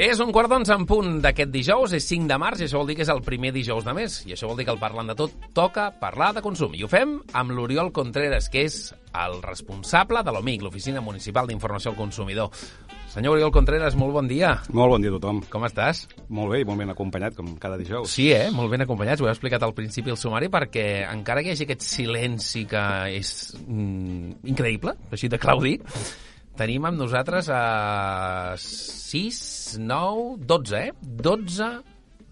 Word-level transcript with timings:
És 0.00 0.16
un 0.24 0.30
quart 0.32 0.48
d'onze 0.48 0.72
en 0.72 0.86
punt 0.88 1.18
d'aquest 1.20 1.50
dijous, 1.52 1.92
és 1.92 2.06
5 2.08 2.24
de 2.30 2.36
març, 2.40 2.62
i 2.62 2.64
això 2.64 2.78
vol 2.80 2.86
dir 2.88 2.94
que 2.96 3.04
és 3.04 3.10
el 3.12 3.18
primer 3.20 3.50
dijous 3.52 3.84
de 3.84 3.92
mes. 3.92 4.14
I 4.24 4.32
això 4.32 4.48
vol 4.48 4.56
dir 4.56 4.64
que 4.64 4.72
el 4.72 4.78
Parlant 4.80 5.10
de 5.12 5.16
Tot 5.18 5.34
toca 5.52 5.90
parlar 6.00 6.30
de 6.32 6.40
consum. 6.40 6.72
I 6.72 6.86
ho 6.86 6.88
fem 6.88 7.18
amb 7.36 7.52
l'Oriol 7.52 7.90
Contreras, 7.92 8.48
que 8.48 8.62
és 8.64 8.78
el 9.12 9.36
responsable 9.44 10.22
de 10.24 10.32
l'OMIC, 10.32 10.64
l'Oficina 10.64 11.02
Municipal 11.04 11.50
d'Informació 11.50 11.92
al 11.92 11.98
Consumidor. 11.98 12.48
Senyor 13.12 13.36
Oriol 13.36 13.52
Contreras, 13.52 13.98
molt 14.00 14.16
bon 14.16 14.30
dia. 14.30 14.54
Molt 14.72 14.94
bon 14.94 15.04
dia 15.04 15.12
a 15.12 15.18
tothom. 15.18 15.42
Com 15.52 15.68
estàs? 15.68 16.06
Molt 16.32 16.54
bé 16.54 16.62
i 16.62 16.64
molt 16.64 16.80
ben 16.80 16.94
acompanyat, 16.94 17.36
com 17.36 17.52
cada 17.60 17.76
dijous. 17.76 18.08
Sí, 18.08 18.30
eh? 18.32 18.48
Molt 18.56 18.72
ben 18.72 18.86
acompanyats. 18.86 19.20
Ho 19.20 19.28
he 19.28 19.34
explicat 19.34 19.68
al 19.68 19.76
principi 19.76 20.16
el 20.16 20.20
sumari 20.22 20.48
perquè 20.48 20.88
encara 21.10 21.44
que 21.44 21.52
hi 21.52 21.58
hagi 21.58 21.68
aquest 21.68 21.84
silenci 21.84 22.64
que 22.70 22.88
és 23.20 23.36
mm, 23.66 24.40
increïble, 24.48 24.96
així 25.12 25.28
de 25.28 25.42
Claudi, 25.44 25.76
tenim 26.60 26.84
amb 26.84 27.00
nosaltres 27.00 27.46
a 27.48 28.52
6, 28.60 29.36
9, 29.80 30.44
12, 30.44 30.80
eh? 30.90 30.92
12 31.24 31.68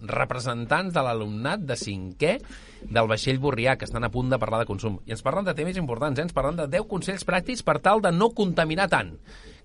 representants 0.09 0.93
de 0.93 1.01
l'alumnat 1.03 1.63
de 1.65 1.77
cinquè 1.79 2.35
del 2.83 3.09
vaixell 3.09 3.39
Borrià, 3.41 3.77
que 3.77 3.87
estan 3.87 4.05
a 4.05 4.11
punt 4.13 4.31
de 4.31 4.39
parlar 4.39 4.61
de 4.63 4.69
consum. 4.69 4.99
I 5.05 5.15
ens 5.15 5.23
parlen 5.25 5.47
de 5.47 5.55
temes 5.57 5.77
importants, 5.81 6.19
eh? 6.19 6.27
ens 6.27 6.35
parlen 6.35 6.59
de 6.59 6.67
10 6.71 6.87
consells 6.89 7.25
pràctics 7.27 7.63
per 7.65 7.79
tal 7.83 8.03
de 8.03 8.11
no 8.15 8.31
contaminar 8.35 8.89
tant. 8.91 9.15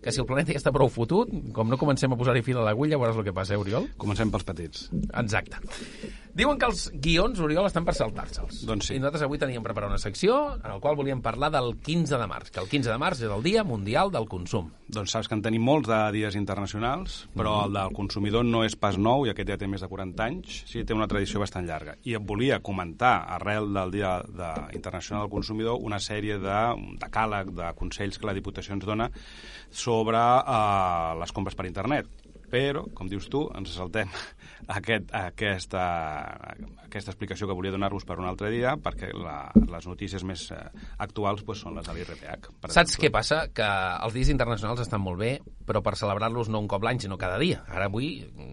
Que 0.04 0.12
si 0.12 0.20
el 0.20 0.26
planeta 0.28 0.52
ja 0.52 0.60
està 0.60 0.68
prou 0.74 0.90
fotut, 0.92 1.30
com 1.56 1.70
no 1.70 1.78
comencem 1.80 2.12
a 2.12 2.18
posar-hi 2.20 2.42
fil 2.44 2.58
a 2.60 2.66
l'agulla, 2.66 2.98
veuràs 3.00 3.16
el 3.16 3.24
que 3.24 3.32
passa, 3.32 3.54
eh, 3.54 3.60
Oriol? 3.62 3.88
Comencem 3.96 4.28
pels 4.30 4.44
petits. 4.44 4.90
Exacte. 5.16 5.62
Diuen 6.34 6.58
que 6.58 6.66
els 6.66 6.88
guions, 6.98 7.38
Oriol, 7.38 7.68
estan 7.68 7.86
per 7.86 7.94
saltar-se'ls. 7.94 8.64
Doncs 8.66 8.88
sí. 8.90 8.96
I 8.96 9.00
nosaltres 9.00 9.22
avui 9.22 9.38
teníem 9.38 9.62
preparat 9.62 9.92
una 9.92 10.00
secció 10.02 10.34
en 10.56 10.66
la 10.66 10.80
qual 10.82 10.96
volíem 10.98 11.20
parlar 11.22 11.52
del 11.54 11.76
15 11.78 12.18
de 12.18 12.26
març, 12.26 12.50
que 12.50 12.58
el 12.60 12.66
15 12.68 12.90
de 12.90 12.96
març 12.98 13.22
és 13.22 13.30
el 13.30 13.44
Dia 13.46 13.62
Mundial 13.64 14.10
del 14.10 14.26
Consum. 14.28 14.72
Doncs 14.90 15.14
saps 15.14 15.30
que 15.30 15.38
en 15.38 15.44
tenim 15.46 15.62
molts 15.62 15.86
de 15.88 16.00
dies 16.16 16.34
internacionals, 16.34 17.20
però 17.38 17.54
el 17.68 17.78
del 17.78 17.94
consumidor 17.94 18.44
no 18.44 18.64
és 18.66 18.74
pas 18.74 18.98
nou 18.98 19.24
i 19.24 19.30
aquest 19.30 19.52
ja 19.54 19.58
té 19.60 19.68
més 19.70 19.84
de 19.84 19.88
40 19.88 20.26
anys, 20.26 20.64
sí 20.68 20.82
té 20.82 20.96
una 20.96 21.06
tradició 21.08 21.38
bastant 21.40 21.70
llarga. 21.70 21.94
I 22.02 22.18
et 22.18 22.26
volia 22.26 22.58
comentar, 22.66 23.03
arrel 23.36 23.70
del 23.74 23.94
Dia 23.94 24.16
de, 24.26 24.50
Internacional 24.76 25.24
del 25.24 25.32
Consumidor, 25.32 25.80
una 25.82 26.00
sèrie 26.02 26.38
de 26.42 26.58
decàleg 27.02 27.54
de 27.56 27.72
consells 27.78 28.18
que 28.18 28.28
la 28.28 28.36
Diputació 28.36 28.76
ens 28.76 28.86
dona 28.88 29.10
sobre 29.70 30.20
uh, 30.20 31.14
les 31.20 31.34
compres 31.34 31.58
per 31.58 31.68
internet. 31.70 32.10
Però, 32.54 32.84
com 32.94 33.08
dius 33.10 33.26
tu, 33.32 33.40
ens 33.56 33.72
saltem 33.74 34.10
aquest, 34.78 35.08
aquesta, 35.16 35.84
aquesta 36.84 37.10
explicació 37.10 37.48
que 37.48 37.56
volia 37.56 37.72
donar-vos 37.74 38.06
per 38.06 38.18
un 38.20 38.28
altre 38.30 38.52
dia, 38.52 38.76
perquè 38.80 39.10
la, 39.16 39.48
les 39.72 39.88
notícies 39.90 40.22
més 40.28 40.46
eh, 40.54 40.60
actuals 41.02 41.42
pues, 41.46 41.64
són 41.64 41.74
les 41.78 41.88
de 41.88 41.96
l'IRPH. 41.96 42.52
Saps 42.76 42.98
què 43.00 43.10
passa? 43.14 43.46
Que 43.54 43.66
els 44.06 44.14
dies 44.14 44.30
internacionals 44.30 44.84
estan 44.84 45.02
molt 45.02 45.18
bé, 45.24 45.32
però 45.64 45.80
per 45.84 45.94
celebrar-los 45.96 46.50
no 46.52 46.60
un 46.62 46.68
cop 46.68 46.84
l'any, 46.84 47.00
sinó 47.02 47.16
cada 47.20 47.38
dia. 47.40 47.62
Ara 47.72 47.88
avui, 47.88 48.10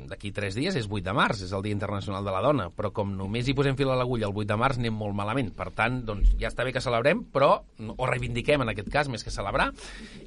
d'aquí 0.10 0.32
tres 0.36 0.56
dies, 0.58 0.76
és 0.80 0.88
8 0.88 1.04
de 1.06 1.16
març, 1.16 1.44
és 1.46 1.54
el 1.56 1.64
Dia 1.66 1.76
Internacional 1.76 2.26
de 2.28 2.34
la 2.34 2.42
Dona, 2.44 2.70
però 2.76 2.94
com 2.96 3.14
només 3.18 3.48
hi 3.48 3.56
posem 3.58 3.78
fil 3.80 3.92
a 3.92 3.98
l'agulla 4.00 4.30
el 4.30 4.36
8 4.36 4.48
de 4.54 4.60
març, 4.60 4.80
anem 4.80 4.98
molt 4.98 5.16
malament. 5.18 5.52
Per 5.58 5.70
tant, 5.76 6.02
doncs, 6.08 6.34
ja 6.42 6.52
està 6.52 6.66
bé 6.68 6.74
que 6.76 6.84
celebrem, 6.84 7.26
però 7.34 7.54
o 7.92 8.10
reivindiquem 8.10 8.64
en 8.64 8.74
aquest 8.74 8.92
cas, 8.94 9.12
més 9.12 9.26
que 9.28 9.34
celebrar, 9.34 9.72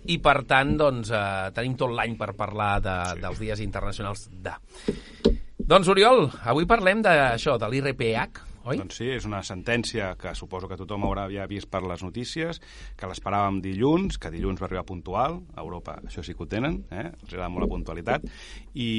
i 0.05 0.19
per 0.23 0.43
tant, 0.49 0.77
doncs, 0.81 1.13
eh, 1.15 1.51
tenim 1.57 1.79
tot 1.81 1.95
l'any 1.95 2.19
per 2.21 2.35
parlar 2.39 2.73
de, 2.85 2.97
sí. 3.13 3.25
dels 3.25 3.45
dies 3.47 3.65
internacionals 3.65 4.29
de... 4.45 4.57
Doncs, 5.65 5.89
Oriol, 5.89 6.27
avui 6.45 6.69
parlem 6.69 7.01
d'això, 7.05 7.57
de 7.57 7.71
l'IRPH, 7.73 8.54
oi? 8.65 8.79
Doncs 8.81 8.99
sí, 9.01 9.09
és 9.15 9.27
una 9.29 9.43
sentència 9.47 10.13
que 10.21 10.35
suposo 10.39 10.69
que 10.71 10.79
tothom 10.81 11.05
haurà 11.07 11.27
ja 11.33 11.47
vist 11.51 11.69
per 11.71 11.83
les 11.85 12.03
notícies, 12.05 12.61
que 12.97 13.09
l'esperàvem 13.11 13.61
dilluns, 13.65 14.19
que 14.19 14.33
dilluns 14.33 14.61
va 14.63 14.69
arribar 14.69 14.85
puntual, 14.89 15.41
a 15.55 15.63
Europa 15.63 15.99
això 16.05 16.25
sí 16.25 16.35
que 16.35 16.45
ho 16.45 16.51
tenen, 16.51 16.83
eh? 16.91 17.11
els 17.13 17.33
agrada 17.33 17.51
molt 17.53 17.67
la 17.67 17.71
puntualitat, 17.75 18.25
i, 18.75 18.91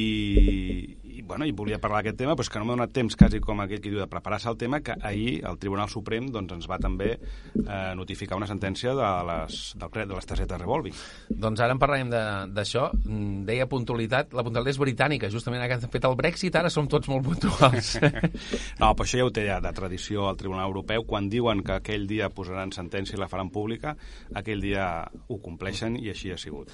i, 1.04 1.22
bueno, 1.22 1.48
i 1.48 1.54
volia 1.56 1.80
parlar 1.82 2.04
d'aquest 2.04 2.22
tema, 2.22 2.36
però 2.38 2.52
que 2.52 2.62
no 2.62 2.70
m'ha 2.70 2.78
donat 2.78 2.94
temps, 2.96 3.18
quasi 3.20 3.42
com 3.44 3.64
aquell 3.64 3.82
que 3.82 3.92
diu 3.92 4.02
de 4.04 4.10
preparar-se 4.12 4.50
el 4.52 4.60
tema, 4.62 4.82
que 4.86 4.96
ahir 5.02 5.42
el 5.48 5.60
Tribunal 5.62 5.90
Suprem 5.92 6.30
doncs, 6.32 6.54
ens 6.56 6.70
va 6.70 6.80
també 6.82 7.16
eh, 7.16 7.94
notificar 7.98 8.38
una 8.40 8.50
sentència 8.50 8.94
de 8.96 9.10
les, 9.30 9.62
del, 9.82 9.96
de 10.06 10.14
les 10.14 10.30
targetes 10.30 10.62
revolving. 10.62 10.96
Doncs 11.30 11.64
ara 11.64 11.76
en 11.76 11.82
parlarem 11.82 12.12
d'això. 12.56 12.88
Mm, 13.04 13.44
deia 13.50 13.68
puntualitat, 13.72 14.34
la 14.36 14.46
puntualitat 14.46 14.76
és 14.76 14.82
britànica, 14.82 15.32
justament 15.34 15.64
ara 15.64 15.72
que 15.72 15.80
han 15.80 15.94
fet 15.94 16.08
el 16.08 16.18
Brexit, 16.20 16.56
ara 16.56 16.72
som 16.74 16.88
tots 16.92 17.10
molt 17.12 17.26
puntuals. 17.28 17.96
no, 18.82 18.92
però 18.94 19.08
això 19.08 19.20
ja 19.20 19.28
ho 19.28 19.34
té 19.34 19.48
ja 19.48 19.55
de 19.62 19.74
tradició 19.76 20.30
al 20.30 20.40
Tribunal 20.40 20.68
Europeu. 20.70 21.06
Quan 21.08 21.30
diuen 21.30 21.64
que 21.66 21.78
aquell 21.78 22.08
dia 22.10 22.32
posaran 22.34 22.74
sentència 22.76 23.18
i 23.18 23.22
la 23.22 23.30
faran 23.32 23.52
pública, 23.54 23.96
aquell 24.34 24.64
dia 24.64 24.88
ho 25.28 25.40
compleixen 25.44 26.00
i 26.02 26.10
així 26.14 26.34
ha 26.34 26.40
sigut. 26.42 26.74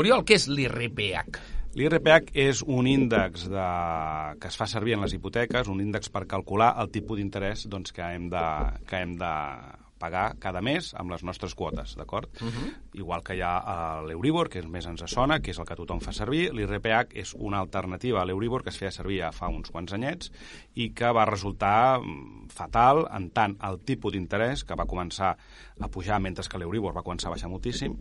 Oriol, 0.00 0.24
què 0.24 0.38
és 0.40 0.48
l'IRPH? 0.48 1.42
L'IRPH 1.76 2.34
és 2.36 2.60
un 2.68 2.88
índex 2.88 3.46
de... 3.48 3.68
que 4.40 4.50
es 4.52 4.58
fa 4.60 4.68
servir 4.68 4.98
en 4.98 5.06
les 5.06 5.14
hipoteques, 5.16 5.70
un 5.72 5.80
índex 5.80 6.12
per 6.12 6.26
calcular 6.28 6.74
el 6.82 6.92
tipus 6.92 7.20
d'interès 7.20 7.64
doncs, 7.72 7.94
que 7.96 8.04
hem 8.04 8.28
de, 8.32 8.44
que 8.88 9.00
hem 9.00 9.16
de 9.20 9.32
pagar 10.02 10.26
cada 10.42 10.62
mes 10.64 10.92
amb 10.98 11.14
les 11.14 11.22
nostres 11.22 11.54
quotes, 11.54 11.94
d'acord? 11.96 12.28
Uh 12.40 12.48
-huh. 12.48 12.72
Igual 12.92 13.22
que 13.22 13.36
hi 13.36 13.42
ha 13.42 13.54
uh, 13.62 14.06
l'Euribor, 14.06 14.48
que 14.48 14.62
més 14.62 14.86
ens 14.86 15.02
sona, 15.06 15.40
que 15.40 15.50
és 15.50 15.58
el 15.58 15.66
que 15.66 15.76
tothom 15.76 16.00
fa 16.00 16.12
servir, 16.12 16.52
l'IRPH 16.52 17.14
és 17.14 17.34
una 17.38 17.58
alternativa 17.58 18.20
a 18.20 18.24
l'Euribor 18.24 18.62
que 18.62 18.70
es 18.70 18.78
feia 18.78 18.90
servir 18.90 19.20
ja 19.20 19.32
fa 19.32 19.48
uns 19.48 19.70
quants 19.70 19.92
anyets 19.92 20.30
i 20.74 20.90
que 20.96 21.10
va 21.12 21.24
resultar 21.28 22.00
mm, 22.00 22.48
fatal 22.52 23.06
en 23.12 23.30
tant 23.30 23.56
el 23.62 23.80
tipus 23.80 24.12
d'interès 24.12 24.64
que 24.64 24.74
va 24.78 24.86
començar 24.88 25.36
a 25.80 25.88
pujar 25.88 26.20
mentre 26.20 26.42
que 26.48 26.58
l'Euribor 26.58 26.94
va 26.96 27.04
començar 27.06 27.28
a 27.30 27.34
baixar 27.34 27.50
moltíssim 27.50 27.94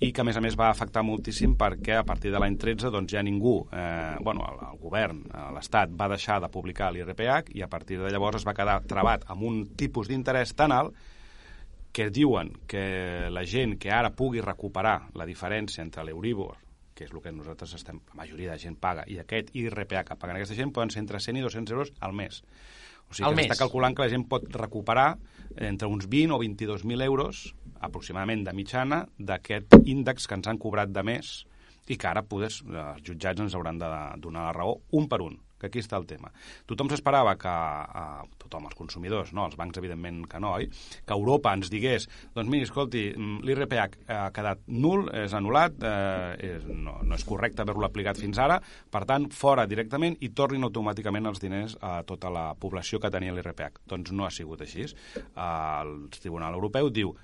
i 0.00 0.12
que 0.12 0.22
a 0.22 0.26
més 0.26 0.36
a 0.36 0.42
més 0.44 0.56
va 0.58 0.70
afectar 0.70 1.04
moltíssim 1.06 1.56
perquè 1.58 1.98
a 1.98 2.06
partir 2.06 2.32
de 2.32 2.40
l'any 2.40 2.56
13 2.58 2.90
doncs 2.94 3.12
ja 3.12 3.22
ningú, 3.22 3.60
eh, 3.72 4.16
bueno, 4.24 4.46
el, 4.48 4.64
el 4.72 4.80
govern, 4.82 5.22
eh, 5.28 5.44
l'Estat 5.54 5.94
va 5.94 6.10
deixar 6.10 6.40
de 6.42 6.50
publicar 6.52 6.90
l'IRPH 6.92 7.54
i 7.54 7.62
a 7.62 7.70
partir 7.70 8.00
de 8.00 8.10
llavors 8.10 8.40
es 8.40 8.48
va 8.48 8.56
quedar 8.56 8.80
trebat 8.88 9.24
amb 9.28 9.46
un 9.48 9.62
tipus 9.78 10.08
d'interès 10.10 10.54
tan 10.58 10.74
alt 10.74 10.96
que 11.98 12.10
diuen 12.14 12.52
que 12.70 13.26
la 13.34 13.42
gent 13.42 13.72
que 13.82 13.90
ara 13.90 14.12
pugui 14.14 14.38
recuperar 14.38 15.08
la 15.18 15.24
diferència 15.26 15.82
entre 15.82 16.04
l'Euribor, 16.06 16.60
que 16.94 17.08
és 17.08 17.10
el 17.10 17.18
que 17.24 17.32
nosaltres 17.34 17.72
estem, 17.74 17.98
la 18.12 18.20
majoria 18.20 18.52
de 18.52 18.62
gent 18.62 18.76
paga, 18.78 19.02
i 19.10 19.16
aquest 19.18 19.50
IRPH 19.50 20.04
que 20.06 20.16
paguen 20.20 20.38
aquesta 20.38 20.54
gent, 20.54 20.70
poden 20.76 20.94
ser 20.94 21.02
entre 21.02 21.18
100 21.18 21.40
i 21.40 21.42
200 21.42 21.74
euros 21.74 21.90
al 21.98 22.14
mes. 22.14 22.38
O 23.08 23.16
sigui, 23.18 23.32
que 23.34 23.48
s'està 23.48 23.58
calculant 23.64 23.98
que 23.98 24.06
la 24.06 24.12
gent 24.12 24.28
pot 24.30 24.46
recuperar 24.54 25.08
entre 25.56 25.90
uns 25.90 26.06
20 26.06 26.36
o 26.36 26.40
22.000 26.44 27.02
euros, 27.08 27.42
aproximadament 27.82 28.46
de 28.46 28.54
mitjana, 28.54 29.00
d'aquest 29.18 29.80
índex 29.82 30.30
que 30.30 30.38
ens 30.38 30.46
han 30.46 30.62
cobrat 30.62 30.94
de 30.94 31.02
més 31.02 31.34
i 31.90 31.98
que 31.98 32.12
ara 32.12 32.22
podes, 32.22 32.62
els 32.62 33.02
jutjats 33.02 33.42
ens 33.42 33.58
hauran 33.58 33.82
de 33.82 33.90
donar 34.22 34.46
la 34.46 34.54
raó 34.54 34.78
un 34.94 35.10
per 35.10 35.24
un 35.26 35.34
que 35.58 35.68
aquí 35.68 35.82
està 35.82 35.98
el 35.98 36.06
tema. 36.08 36.30
Tothom 36.68 36.90
s'esperava 36.90 37.34
que, 37.36 37.48
eh, 37.48 38.38
tothom, 38.38 38.68
els 38.70 38.78
consumidors, 38.78 39.32
no, 39.32 39.46
els 39.46 39.56
bancs 39.56 39.78
evidentment 39.78 40.24
que 40.26 40.40
no, 40.40 40.54
oi? 40.54 40.68
que 40.68 41.14
Europa 41.14 41.52
ens 41.54 41.70
digués, 41.70 42.08
doncs 42.34 42.50
miri, 42.50 42.64
escolti, 42.68 43.04
mm, 43.16 43.42
l'IRPH 43.44 43.98
ha 44.08 44.30
quedat 44.34 44.64
nul, 44.66 45.08
és 45.12 45.34
anul·lat, 45.34 45.78
eh, 45.82 46.54
és, 46.54 46.66
no, 46.66 46.98
no 47.02 47.14
és 47.14 47.24
correcte 47.24 47.62
haver-lo 47.62 47.86
aplicat 47.86 48.18
fins 48.18 48.38
ara, 48.38 48.60
per 48.90 49.04
tant, 49.04 49.28
fora 49.30 49.66
directament 49.66 50.16
i 50.20 50.30
tornin 50.30 50.64
automàticament 50.64 51.26
els 51.26 51.40
diners 51.40 51.76
a 51.80 52.02
tota 52.02 52.30
la 52.30 52.54
població 52.54 53.00
que 53.00 53.10
tenia 53.10 53.32
l'IRPH. 53.32 53.82
Doncs 53.86 54.12
no 54.12 54.26
ha 54.26 54.30
sigut 54.30 54.62
així. 54.62 54.86
Eh, 54.88 55.24
el 55.38 56.08
Tribunal 56.10 56.54
Europeu 56.54 56.90
diu 56.90 57.14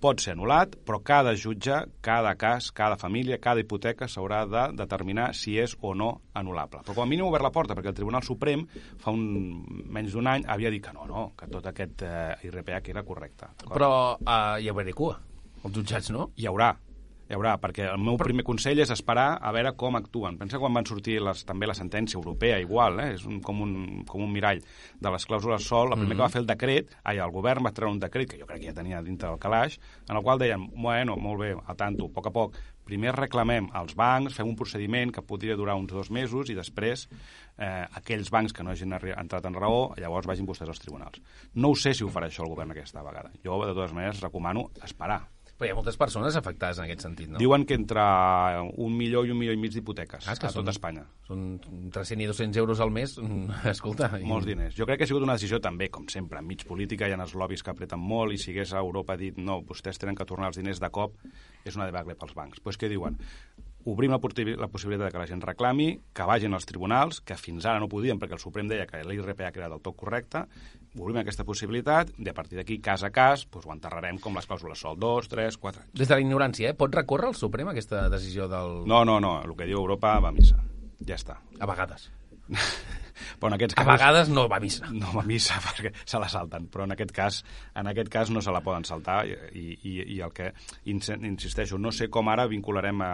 pot 0.00 0.22
ser 0.22 0.34
anul·lat, 0.34 0.76
però 0.86 1.00
cada 1.04 1.34
jutge, 1.36 1.76
cada 2.04 2.32
cas, 2.40 2.70
cada 2.76 2.96
família, 3.00 3.38
cada 3.42 3.60
hipoteca 3.60 4.08
s'haurà 4.08 4.42
de 4.48 4.64
determinar 4.78 5.30
si 5.36 5.58
és 5.60 5.76
o 5.80 5.94
no 5.94 6.10
anul·lable. 6.34 6.82
Però 6.86 6.96
com 6.96 7.04
a 7.04 7.10
mínim 7.10 7.28
obert 7.28 7.44
la 7.44 7.52
porta, 7.54 7.76
perquè 7.76 7.92
el 7.92 7.98
Tribunal 7.98 8.24
Suprem 8.26 8.66
fa 9.00 9.14
un 9.14 9.24
menys 9.92 10.16
d'un 10.16 10.30
any 10.32 10.46
havia 10.48 10.72
dit 10.72 10.84
que 10.84 10.94
no, 10.96 11.06
no, 11.08 11.26
que 11.36 11.50
tot 11.52 11.68
aquest 11.70 12.06
eh, 12.08 12.48
IRPH 12.48 12.94
era 12.94 13.04
correcte. 13.06 13.52
Però 13.68 13.90
uh, 14.16 14.56
hi 14.60 14.70
haurà 14.72 14.96
cua, 14.96 15.18
els 15.64 15.76
jutjats, 15.76 16.10
no? 16.16 16.30
Hi 16.40 16.48
haurà, 16.48 16.72
Hi 17.30 17.36
haurà, 17.36 17.52
perquè 17.62 17.84
el 17.86 18.00
meu 18.02 18.16
primer 18.18 18.42
consell 18.42 18.80
és 18.82 18.90
esperar 18.90 19.36
a 19.38 19.52
veure 19.54 19.70
com 19.78 19.94
actuen. 19.94 20.34
Pensa 20.40 20.58
quan 20.58 20.74
van 20.74 20.88
sortir 20.88 21.20
les, 21.22 21.44
també 21.46 21.68
la 21.70 21.76
sentència 21.78 22.18
europea, 22.18 22.56
igual, 22.58 22.98
eh? 22.98 23.12
és 23.14 23.22
un, 23.28 23.36
com, 23.46 23.60
un, 23.62 24.00
com 24.08 24.24
un 24.24 24.32
mirall 24.34 24.58
de 24.98 25.12
les 25.14 25.26
clàusules 25.30 25.62
sol. 25.62 25.92
El 25.92 26.00
primer 26.00 26.08
mm 26.08 26.10
-hmm. 26.10 26.16
que 26.16 26.26
va 26.26 26.32
fer 26.34 26.40
el 26.40 26.48
decret, 26.48 26.90
ai, 27.04 27.20
el 27.22 27.30
govern 27.30 27.62
va 27.62 27.70
treure 27.70 27.92
un 27.92 28.00
decret, 28.00 28.28
que 28.32 28.40
jo 28.40 28.46
crec 28.46 28.60
que 28.60 28.66
ja 28.66 28.74
tenia 28.74 29.00
dintre 29.00 29.28
del 29.28 29.38
calaix, 29.38 29.78
en 30.08 30.16
el 30.16 30.22
qual 30.24 30.40
deien, 30.40 30.66
bueno, 30.74 31.16
molt 31.16 31.40
bé, 31.40 31.54
a 31.54 31.74
tanto, 31.76 32.06
a 32.06 32.08
poc 32.08 32.26
a 32.26 32.30
poc, 32.32 32.56
primer 32.84 33.14
reclamem 33.14 33.68
als 33.72 33.94
bancs, 33.94 34.34
fem 34.34 34.48
un 34.48 34.56
procediment 34.56 35.12
que 35.12 35.22
podria 35.22 35.54
durar 35.54 35.76
uns 35.76 35.92
dos 35.92 36.10
mesos 36.10 36.50
i 36.50 36.54
després 36.54 37.08
eh, 37.58 37.86
aquells 37.94 38.28
bancs 38.30 38.52
que 38.52 38.64
no 38.64 38.70
hagin 38.70 38.92
entrat 38.92 39.46
en 39.46 39.54
raó, 39.54 39.94
llavors 39.96 40.26
vagin 40.26 40.46
vostès 40.46 40.68
als 40.68 40.80
tribunals. 40.80 41.22
No 41.54 41.70
ho 41.70 41.76
sé 41.76 41.94
si 41.94 42.02
ho 42.02 42.08
farà 42.08 42.26
això 42.26 42.42
el 42.42 42.50
govern 42.50 42.72
aquesta 42.72 43.02
vegada. 43.02 43.30
Jo, 43.44 43.64
de 43.64 43.74
totes 43.74 43.92
maneres, 43.92 44.20
recomano 44.20 44.70
esperar 44.82 45.28
però 45.60 45.68
hi 45.68 45.74
ha 45.74 45.76
moltes 45.76 45.98
persones 46.00 46.36
afectades 46.40 46.78
en 46.80 46.86
aquest 46.86 47.02
sentit, 47.04 47.28
no? 47.28 47.36
Diuen 47.42 47.66
que 47.68 47.76
entre 47.76 48.00
un 48.80 48.94
milió 48.96 49.26
i 49.28 49.32
un 49.34 49.36
milió 49.36 49.52
i 49.52 49.60
mig 49.60 49.74
d'hipoteques 49.74 50.24
ah, 50.24 50.32
a 50.32 50.40
tot 50.40 50.54
són, 50.56 50.70
Espanya. 50.72 51.04
Són 51.28 51.42
300 51.92 52.24
i 52.24 52.28
200 52.30 52.60
euros 52.62 52.80
al 52.80 52.92
mes, 52.94 53.18
escolta... 53.74 54.08
Molts 54.24 54.48
diners. 54.48 54.72
Jo 54.78 54.88
crec 54.88 55.02
que 55.02 55.04
ha 55.04 55.10
sigut 55.10 55.26
una 55.26 55.36
decisió 55.36 55.60
també, 55.60 55.90
com 55.92 56.08
sempre, 56.08 56.40
mig 56.40 56.64
política, 56.64 57.04
hi 57.04 57.12
ha 57.12 57.20
els 57.20 57.36
lobbies 57.36 57.60
que 57.66 57.74
apreten 57.74 58.00
molt, 58.00 58.32
i 58.32 58.40
si 58.40 58.54
hagués 58.54 58.72
a 58.72 58.80
Europa 58.80 59.18
dit 59.20 59.36
no, 59.36 59.60
vostès 59.68 60.00
tenen 60.00 60.16
que 60.16 60.24
tornar 60.24 60.48
els 60.48 60.62
diners 60.62 60.80
de 60.80 60.88
cop, 60.96 61.20
és 61.68 61.76
una 61.76 61.90
debacle 61.90 62.16
pels 62.16 62.32
bancs. 62.32 62.56
Doncs 62.56 62.64
pues 62.64 62.80
què 62.80 62.88
diuen? 62.88 63.20
Obrim 63.88 64.12
la, 64.12 64.20
la 64.60 64.68
possibilitat 64.68 65.12
que 65.12 65.20
la 65.20 65.26
gent 65.28 65.42
reclami, 65.44 65.88
que 66.12 66.26
vagin 66.28 66.54
als 66.54 66.68
tribunals, 66.68 67.20
que 67.24 67.36
fins 67.40 67.64
ara 67.64 67.80
no 67.80 67.88
podien 67.88 68.20
perquè 68.20 68.36
el 68.36 68.42
Suprem 68.42 68.68
deia 68.68 68.86
que 68.90 69.02
l'IRP 69.06 69.44
ha 69.46 69.52
creat 69.54 69.72
el 69.72 69.82
tot 69.84 69.96
correcte, 69.96 70.44
obrim 70.98 71.20
aquesta 71.22 71.46
possibilitat 71.46 72.12
i 72.18 72.28
a 72.28 72.36
partir 72.36 72.60
d'aquí, 72.60 72.80
cas 72.84 73.04
a 73.06 73.12
cas, 73.14 73.46
doncs 73.48 73.68
ho 73.68 73.74
enterrarem 73.74 74.20
com 74.20 74.36
les 74.36 74.48
clàusules 74.48 74.80
sol, 74.80 74.98
dos, 75.00 75.28
tres, 75.30 75.56
quatre 75.56 75.84
anys. 75.84 75.92
Des 75.94 76.08
de 76.10 76.16
la 76.16 76.24
ignorància, 76.24 76.70
eh? 76.70 76.78
Pot 76.78 76.94
recórrer 76.94 77.30
el 77.30 77.38
Suprem 77.38 77.72
aquesta 77.72 78.08
decisió 78.12 78.48
del... 78.50 78.82
No, 78.90 79.04
no, 79.08 79.20
no, 79.22 79.38
el 79.44 79.56
que 79.56 79.68
diu 79.70 79.80
Europa 79.80 80.18
va 80.20 80.34
a 80.34 80.36
missa. 80.36 80.60
Ja 81.06 81.16
està. 81.16 81.40
A 81.60 81.70
vegades. 81.70 82.10
però 83.38 83.52
en 83.52 83.58
aquests 83.58 83.78
casos... 83.78 83.90
A 83.90 83.96
vegades 83.96 84.32
no 84.32 84.46
va 84.50 84.58
a 84.60 84.64
missa. 84.64 84.90
No 84.94 85.12
va 85.14 85.24
a 85.24 85.28
missa 85.28 85.60
perquè 85.66 85.94
se 86.04 86.22
la 86.22 86.30
salten, 86.32 86.68
però 86.72 86.86
en 86.88 86.96
aquest 86.96 87.14
cas, 87.16 87.42
en 87.74 87.90
aquest 87.90 88.12
cas 88.12 88.32
no 88.34 88.42
se 88.44 88.54
la 88.54 88.62
poden 88.64 88.86
saltar 88.88 89.22
i, 89.26 89.36
i, 89.54 89.96
i 90.16 90.20
el 90.24 90.34
que, 90.36 90.52
insisteixo, 90.90 91.78
no 91.78 91.92
sé 91.94 92.10
com 92.12 92.28
ara 92.32 92.48
vincularem 92.50 93.02
a, 93.06 93.12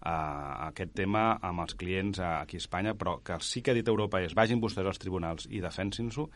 a, 0.00 0.14
a 0.14 0.68
aquest 0.68 0.94
tema 0.96 1.24
amb 1.42 1.64
els 1.64 1.74
clients 1.78 2.20
aquí 2.22 2.58
a 2.58 2.62
Espanya, 2.62 2.94
però 2.98 3.18
que 3.24 3.38
sí 3.44 3.62
que 3.62 3.72
ha 3.72 3.76
dit 3.76 3.88
Europa 3.88 4.20
és 4.22 4.34
vagin 4.38 4.62
vostès 4.62 4.86
als 4.86 5.00
tribunals 5.02 5.48
i 5.50 5.62
defensin-s'ho, 5.64 6.28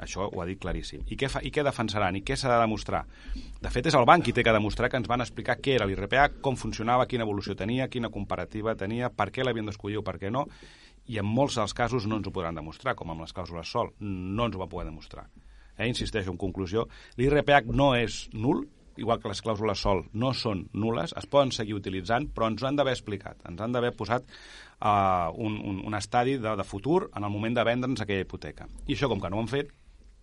això 0.00 0.26
ho 0.28 0.42
ha 0.42 0.48
dit 0.48 0.60
claríssim. 0.60 1.04
I 1.12 1.18
què, 1.20 1.30
fa, 1.32 1.42
i 1.44 1.52
què 1.54 1.64
defensaran? 1.66 2.16
I 2.16 2.24
què 2.26 2.36
s'ha 2.38 2.50
de 2.52 2.60
demostrar? 2.62 3.04
De 3.60 3.72
fet, 3.72 3.90
és 3.90 3.96
el 3.98 4.08
banc 4.08 4.24
qui 4.24 4.34
té 4.36 4.44
que 4.46 4.56
demostrar 4.56 4.90
que 4.90 5.00
ens 5.00 5.10
van 5.10 5.24
explicar 5.24 5.58
què 5.60 5.76
era 5.76 5.88
l'IRPA, 5.88 6.28
com 6.40 6.58
funcionava, 6.60 7.08
quina 7.10 7.26
evolució 7.28 7.56
tenia, 7.56 7.90
quina 7.92 8.12
comparativa 8.12 8.76
tenia, 8.78 9.12
per 9.12 9.30
què 9.34 9.44
l'havien 9.44 9.68
d'escollir 9.68 10.00
o 10.00 10.06
per 10.06 10.16
què 10.22 10.32
no, 10.32 10.46
i 11.10 11.18
en 11.18 11.26
molts 11.26 11.58
dels 11.58 11.74
casos 11.74 12.06
no 12.06 12.20
ens 12.20 12.28
ho 12.28 12.34
podran 12.34 12.58
demostrar, 12.58 12.94
com 12.98 13.10
amb 13.10 13.24
les 13.24 13.34
clàusules 13.34 13.70
sol, 13.70 13.90
no 14.00 14.46
ens 14.46 14.56
ho 14.56 14.62
va 14.62 14.70
poder 14.70 14.86
demostrar. 14.88 15.26
Eh, 15.76 15.88
insisteixo, 15.88 16.30
en 16.30 16.38
conclusió, 16.38 16.86
l'IRPH 17.18 17.72
no 17.74 17.94
és 17.98 18.22
nul, 18.32 18.62
igual 19.00 19.20
que 19.20 19.30
les 19.32 19.40
clàusules 19.42 19.80
sol 19.80 20.04
no 20.12 20.32
són 20.36 20.66
nules, 20.76 21.14
es 21.16 21.26
poden 21.30 21.50
seguir 21.56 21.78
utilitzant, 21.78 22.28
però 22.34 22.50
ens 22.52 22.62
han 22.66 22.78
d'haver 22.78 22.94
explicat, 22.94 23.40
ens 23.48 23.60
han 23.64 23.74
d'haver 23.74 23.94
posat 23.96 24.26
uh, 24.28 25.32
un, 25.40 25.56
un, 25.56 25.82
un 25.88 25.98
estadi 25.98 26.36
de, 26.38 26.54
de 26.56 26.66
futur 26.68 27.08
en 27.08 27.24
el 27.24 27.32
moment 27.32 27.56
de 27.56 27.66
vendre'ns 27.66 28.04
aquella 28.04 28.26
hipoteca. 28.26 28.68
I 28.86 28.96
això, 28.96 29.08
com 29.10 29.22
que 29.22 29.32
no 29.32 29.40
ho 29.40 29.44
han 29.44 29.50
fet, 29.50 29.72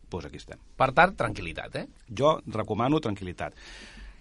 doncs 0.07 0.29
aquí 0.29 0.39
estem. 0.39 0.61
Per 0.77 0.91
tant, 0.95 1.15
tranquil·litat, 1.19 1.79
eh? 1.81 1.87
Jo 2.21 2.37
recomano 2.53 3.01
tranquil·litat. 3.03 3.57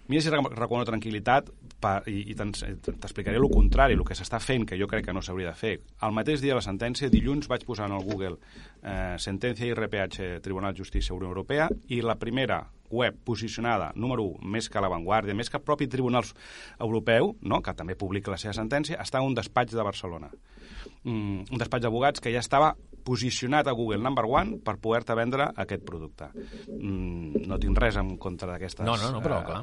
Mira 0.07 0.23
si 0.23 0.31
recomano 0.31 0.85
tranquil·litat 0.87 1.49
pa, 1.83 1.97
i, 2.07 2.21
i 2.31 2.35
t'explicaré 2.37 3.35
el 3.35 3.49
contrari, 3.51 3.97
el 3.97 4.05
que 4.07 4.15
s'està 4.15 4.39
fent, 4.39 4.63
que 4.69 4.77
jo 4.79 4.87
crec 4.87 5.09
que 5.09 5.15
no 5.15 5.23
s'hauria 5.23 5.51
de 5.51 5.59
fer. 5.59 5.73
El 6.07 6.15
mateix 6.15 6.39
dia 6.43 6.55
de 6.55 6.61
la 6.61 6.65
sentència, 6.65 7.11
dilluns 7.11 7.49
vaig 7.51 7.65
posar 7.67 7.89
en 7.91 7.97
el 7.97 8.07
Google 8.07 8.37
eh, 8.37 9.17
sentència 9.19 9.67
IRPH 9.67 10.39
Tribunal 10.45 10.73
de 10.73 10.85
Justícia 10.85 11.15
Unió 11.15 11.27
Europea 11.33 11.67
i 11.91 11.99
la 12.01 12.15
primera 12.15 12.61
web 12.91 13.17
posicionada, 13.25 13.91
número 13.95 14.23
1, 14.37 14.47
més 14.55 14.69
que 14.69 14.81
l'avantguàrdia, 14.83 15.35
més 15.35 15.49
que 15.49 15.59
el 15.59 15.65
propi 15.65 15.87
Tribunal 15.91 16.27
Europeu, 16.79 17.35
no, 17.41 17.61
que 17.61 17.75
també 17.77 17.95
publica 17.95 18.33
la 18.33 18.41
seva 18.41 18.55
sentència, 18.57 18.99
està 19.03 19.21
en 19.21 19.31
un 19.31 19.37
despatx 19.37 19.75
de 19.75 19.85
Barcelona. 19.85 20.31
Mm, 21.03 21.47
un 21.51 21.61
despatx 21.61 21.83
d'abogats 21.83 22.23
que 22.23 22.31
ja 22.33 22.43
estava 22.43 22.75
posicionat 23.07 23.67
a 23.67 23.71
Google 23.71 24.03
number 24.03 24.25
one 24.27 24.57
per 24.59 24.75
poder-te 24.83 25.15
vendre 25.15 25.47
aquest 25.63 25.85
producte. 25.87 26.27
Mm, 26.67 27.45
no 27.47 27.59
tinc 27.61 27.79
res 27.79 27.95
en 27.99 28.17
contra 28.19 28.49
d'aquesta 28.51 28.83
no, 28.83 28.97
no, 28.99 29.13
no, 29.15 29.21
però, 29.23 29.39
clar. 29.47 29.61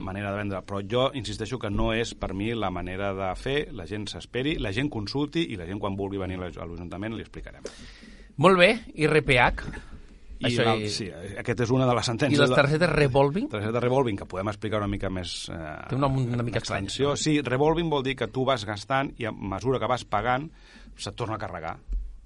manera 0.00 0.32
de 0.32 0.38
vendre, 0.38 0.62
però 0.64 0.80
jo 0.80 1.10
insisteixo 1.18 1.58
que 1.60 1.68
no 1.72 1.90
és 1.92 2.14
per 2.16 2.32
mi 2.32 2.54
la 2.56 2.72
manera 2.72 3.12
de 3.16 3.28
fer, 3.36 3.58
la 3.76 3.84
gent 3.90 4.08
s'esperi, 4.08 4.56
la 4.58 4.72
gent 4.72 4.88
consulti 4.88 5.50
i 5.52 5.60
la 5.60 5.68
gent 5.68 5.82
quan 5.82 5.98
vulgui 5.98 6.22
venir 6.22 6.40
a 6.40 6.48
l'Ajuntament 6.48 7.18
li 7.18 7.26
explicarem. 7.26 7.68
Molt 8.40 8.56
bé, 8.56 8.72
i 8.96 9.08
RPH? 9.10 9.90
I 10.40 10.48
Això 10.48 10.72
i... 10.80 10.88
Sí, 10.88 11.06
aquest 11.42 11.66
és 11.66 11.72
una 11.74 11.84
de 11.88 11.94
les 11.98 12.06
sentències... 12.08 12.38
I 12.38 12.42
les 12.46 12.56
targetes 12.56 12.88
revolving? 12.94 13.50
Targetes 13.52 13.84
revolving, 13.84 14.16
que 14.16 14.28
podem 14.30 14.48
explicar 14.48 14.80
una 14.80 14.88
mica 14.88 15.10
més... 15.12 15.34
Eh, 15.52 15.72
Té 15.90 15.98
una, 15.98 16.08
una 16.08 16.46
mica 16.46 16.62
estrany. 16.62 16.88
Sí, 16.88 17.36
revolving 17.44 17.92
vol 17.92 18.06
dir 18.06 18.16
que 18.16 18.30
tu 18.32 18.46
vas 18.48 18.64
gastant 18.64 19.12
i 19.20 19.28
a 19.28 19.34
mesura 19.36 19.82
que 19.82 19.90
vas 19.90 20.06
pagant 20.08 20.48
se't 20.96 21.16
torna 21.16 21.36
a 21.36 21.42
carregar 21.42 21.76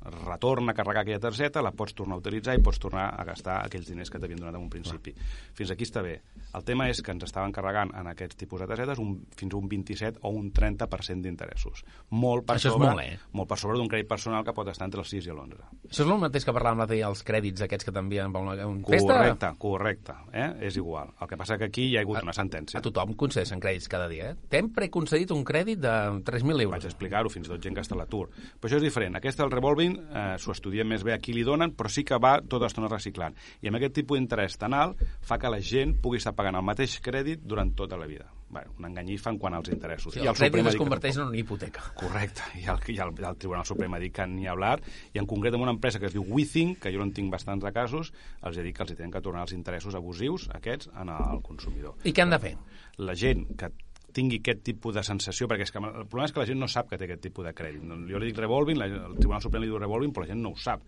retorna 0.05 0.73
a 0.73 0.75
carregar 0.75 1.03
aquella 1.03 1.21
targeta, 1.21 1.63
la 1.63 1.73
pots 1.73 1.95
tornar 1.97 2.19
a 2.19 2.23
utilitzar 2.23 2.57
i 2.57 2.63
pots 2.63 2.81
tornar 2.83 3.09
a 3.19 3.25
gastar 3.25 3.61
aquells 3.65 3.89
diners 3.89 4.13
que 4.13 4.21
t'havien 4.21 4.41
donat 4.41 4.57
en 4.59 4.65
un 4.67 4.71
principi. 4.73 5.15
Fins 5.57 5.73
aquí 5.73 5.87
està 5.89 6.03
bé. 6.05 6.19
El 6.55 6.65
tema 6.67 6.89
és 6.93 7.01
que 7.03 7.13
ens 7.15 7.25
estaven 7.27 7.53
carregant 7.55 7.93
en 7.97 8.11
aquests 8.13 8.39
tipus 8.41 8.63
de 8.63 8.69
targetes 8.71 9.01
un, 9.03 9.17
fins 9.37 9.55
a 9.55 9.59
un 9.59 9.69
27 9.71 10.21
o 10.23 10.33
un 10.37 10.51
30% 10.55 11.25
d'interessos. 11.25 11.85
Molt 12.11 12.47
per 12.49 12.59
Això 12.59 12.75
sobre, 12.75 12.91
molt, 12.91 13.05
eh? 13.05 13.19
molt 13.33 13.51
per 13.51 13.59
sobre 13.61 13.79
d'un 13.81 13.89
crèdit 13.91 14.11
personal 14.11 14.45
que 14.45 14.55
pot 14.57 14.69
estar 14.71 14.89
entre 14.89 15.03
el 15.03 15.09
6 15.09 15.29
i 15.29 15.33
l'11. 15.35 15.63
Això 15.89 16.05
és 16.05 16.11
el 16.11 16.21
mateix 16.21 16.47
que 16.47 16.55
parlàvem 16.55 16.83
l'altre 16.83 16.99
dia, 16.99 17.09
els 17.11 17.25
crèdits 17.27 17.65
aquests 17.65 17.89
que 17.89 17.95
t'envien 17.95 18.33
per 18.35 18.45
una 18.45 18.57
un 18.69 18.83
festa? 18.85 19.15
Correcte, 19.15 19.51
correcte. 19.59 20.17
Eh? 20.33 20.49
És 20.69 20.79
igual. 20.81 21.15
El 21.21 21.31
que 21.31 21.39
passa 21.41 21.59
que 21.59 21.69
aquí 21.71 21.89
hi 21.91 21.97
ha 21.99 22.05
hagut 22.05 22.21
a, 22.21 22.25
una 22.27 22.37
sentència. 22.37 22.79
A 22.81 22.85
tothom 22.85 23.15
concedeixen 23.19 23.63
crèdits 23.63 23.89
cada 23.91 24.09
dia. 24.11 24.33
Eh? 24.33 24.49
T'hem 24.53 24.71
preconcedit 24.75 25.33
un 25.35 25.45
crèdit 25.47 25.81
de 25.83 25.95
3.000 26.27 26.67
euros. 26.67 26.75
Vaig 26.77 26.89
explicar-ho, 26.91 27.33
fins 27.33 27.49
i 27.49 27.55
tot 27.55 27.63
gent 27.65 27.77
que 27.77 27.85
està 27.85 27.97
a 27.97 28.01
l'atur. 28.03 28.27
Però 28.31 28.71
això 28.71 28.81
és 28.81 28.87
diferent. 28.87 29.19
Aquest, 29.21 29.43
el 29.45 29.53
revolving, 29.53 29.94
eh, 29.97 30.37
s'ho 30.39 30.55
estudia 30.55 30.85
més 30.85 31.05
bé 31.07 31.15
a 31.15 31.21
qui 31.23 31.35
li 31.35 31.45
donen, 31.47 31.75
però 31.77 31.91
sí 31.91 32.05
que 32.07 32.19
va 32.21 32.37
tota 32.43 32.67
l'estona 32.67 32.91
reciclant. 32.93 33.37
I 33.63 33.71
amb 33.71 33.81
aquest 33.81 33.99
tipus 34.01 34.19
d'interès 34.19 34.59
tan 34.61 34.75
alt 34.77 35.03
fa 35.25 35.39
que 35.41 35.51
la 35.53 35.61
gent 35.61 35.97
pugui 36.03 36.21
estar 36.23 36.35
pagant 36.37 36.59
el 36.59 36.67
mateix 36.67 37.01
crèdit 37.05 37.45
durant 37.45 37.75
tota 37.77 37.99
la 38.01 38.09
vida. 38.11 38.31
Bueno, 38.55 38.71
una 38.79 38.89
enganyifa 38.89 39.33
en 39.33 39.39
quant 39.43 39.57
als 39.57 39.69
interessos. 39.73 40.15
Sí, 40.15 40.21
I 40.21 40.29
el, 40.29 40.35
el 40.35 40.37
crèdit 40.39 40.69
es 40.71 40.77
converteix 40.79 41.17
en 41.19 41.25
una 41.27 41.39
hipoteca. 41.41 41.89
Correcte. 41.99 42.45
I 42.61 42.69
el, 42.71 42.83
i 42.93 42.99
el, 43.03 43.15
el 43.19 43.39
Tribunal 43.41 43.67
Suprem 43.67 43.97
ha 43.97 44.03
dit 44.03 44.15
que 44.15 44.27
ni 44.31 44.47
hablar, 44.47 44.77
i 45.11 45.19
en 45.19 45.27
concret 45.27 45.57
amb 45.57 45.67
una 45.67 45.75
empresa 45.75 45.99
que 45.99 46.07
es 46.07 46.15
diu 46.15 46.23
WeThink, 46.23 46.79
que 46.85 46.93
jo 46.95 47.03
no 47.03 47.09
en 47.09 47.15
tinc 47.17 47.33
bastants 47.33 47.65
de 47.65 47.73
casos, 47.75 48.13
els 48.47 48.61
he 48.61 48.67
dit 48.67 48.77
que 48.77 48.87
els 48.87 48.95
hi 48.95 48.99
tenen 49.01 49.15
que 49.17 49.25
tornar 49.25 49.43
els 49.49 49.57
interessos 49.57 49.97
abusius, 49.99 50.47
aquests, 50.55 50.93
en 51.03 51.11
el 51.17 51.43
consumidor. 51.43 51.99
I 52.07 52.15
què 52.15 52.23
han 52.23 52.37
de 52.37 52.41
fer? 52.47 52.55
La 53.03 53.19
gent 53.19 53.49
que 53.59 53.73
tingui 54.15 54.39
aquest 54.41 54.63
tipus 54.67 54.95
de 54.97 55.03
sensació, 55.07 55.49
perquè 55.51 55.67
és 55.67 55.73
que 55.75 55.81
el 55.83 56.07
problema 56.07 56.29
és 56.29 56.35
que 56.35 56.43
la 56.43 56.47
gent 56.49 56.61
no 56.63 56.69
sap 56.71 56.91
que 56.91 56.99
té 57.01 57.09
aquest 57.09 57.25
tipus 57.27 57.47
de 57.47 57.55
crèdit. 57.57 57.83
Jo 58.11 58.21
li 58.21 58.31
dic 58.31 58.39
revolving, 58.41 58.79
la, 58.81 58.89
el 59.11 59.19
Tribunal 59.19 59.43
Suprem 59.45 59.65
li 59.65 59.71
diu 59.71 59.81
revolving, 59.81 60.15
però 60.15 60.27
la 60.27 60.33
gent 60.33 60.43
no 60.45 60.55
ho 60.55 60.61
sap. 60.61 60.85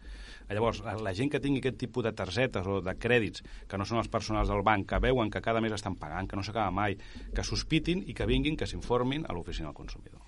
Llavors, 0.49 0.83
la, 0.87 0.95
la 1.09 1.14
gent 1.18 1.33
que 1.33 1.42
tingui 1.42 1.62
aquest 1.62 1.80
tipus 1.83 2.06
de 2.06 2.14
targetes 2.16 2.71
o 2.71 2.78
de 2.85 2.95
crèdits, 3.02 3.42
que 3.66 3.80
no 3.80 3.88
són 3.88 4.02
els 4.02 4.12
personals 4.12 4.52
del 4.52 4.62
banc, 4.66 4.87
que 4.92 5.02
veuen 5.02 5.33
que 5.33 5.42
cada 5.42 5.62
mes 5.64 5.75
estan 5.75 5.99
pagant, 5.99 6.30
que 6.30 6.38
no 6.38 6.47
s'acaba 6.47 6.71
mai, 6.75 6.99
que 7.35 7.47
sospitin 7.47 8.06
i 8.06 8.14
que 8.14 8.30
vinguin, 8.30 8.56
que 8.56 8.71
s'informin 8.71 9.26
a 9.26 9.35
l'oficina 9.35 9.73
del 9.73 9.78
consumidor. 9.83 10.25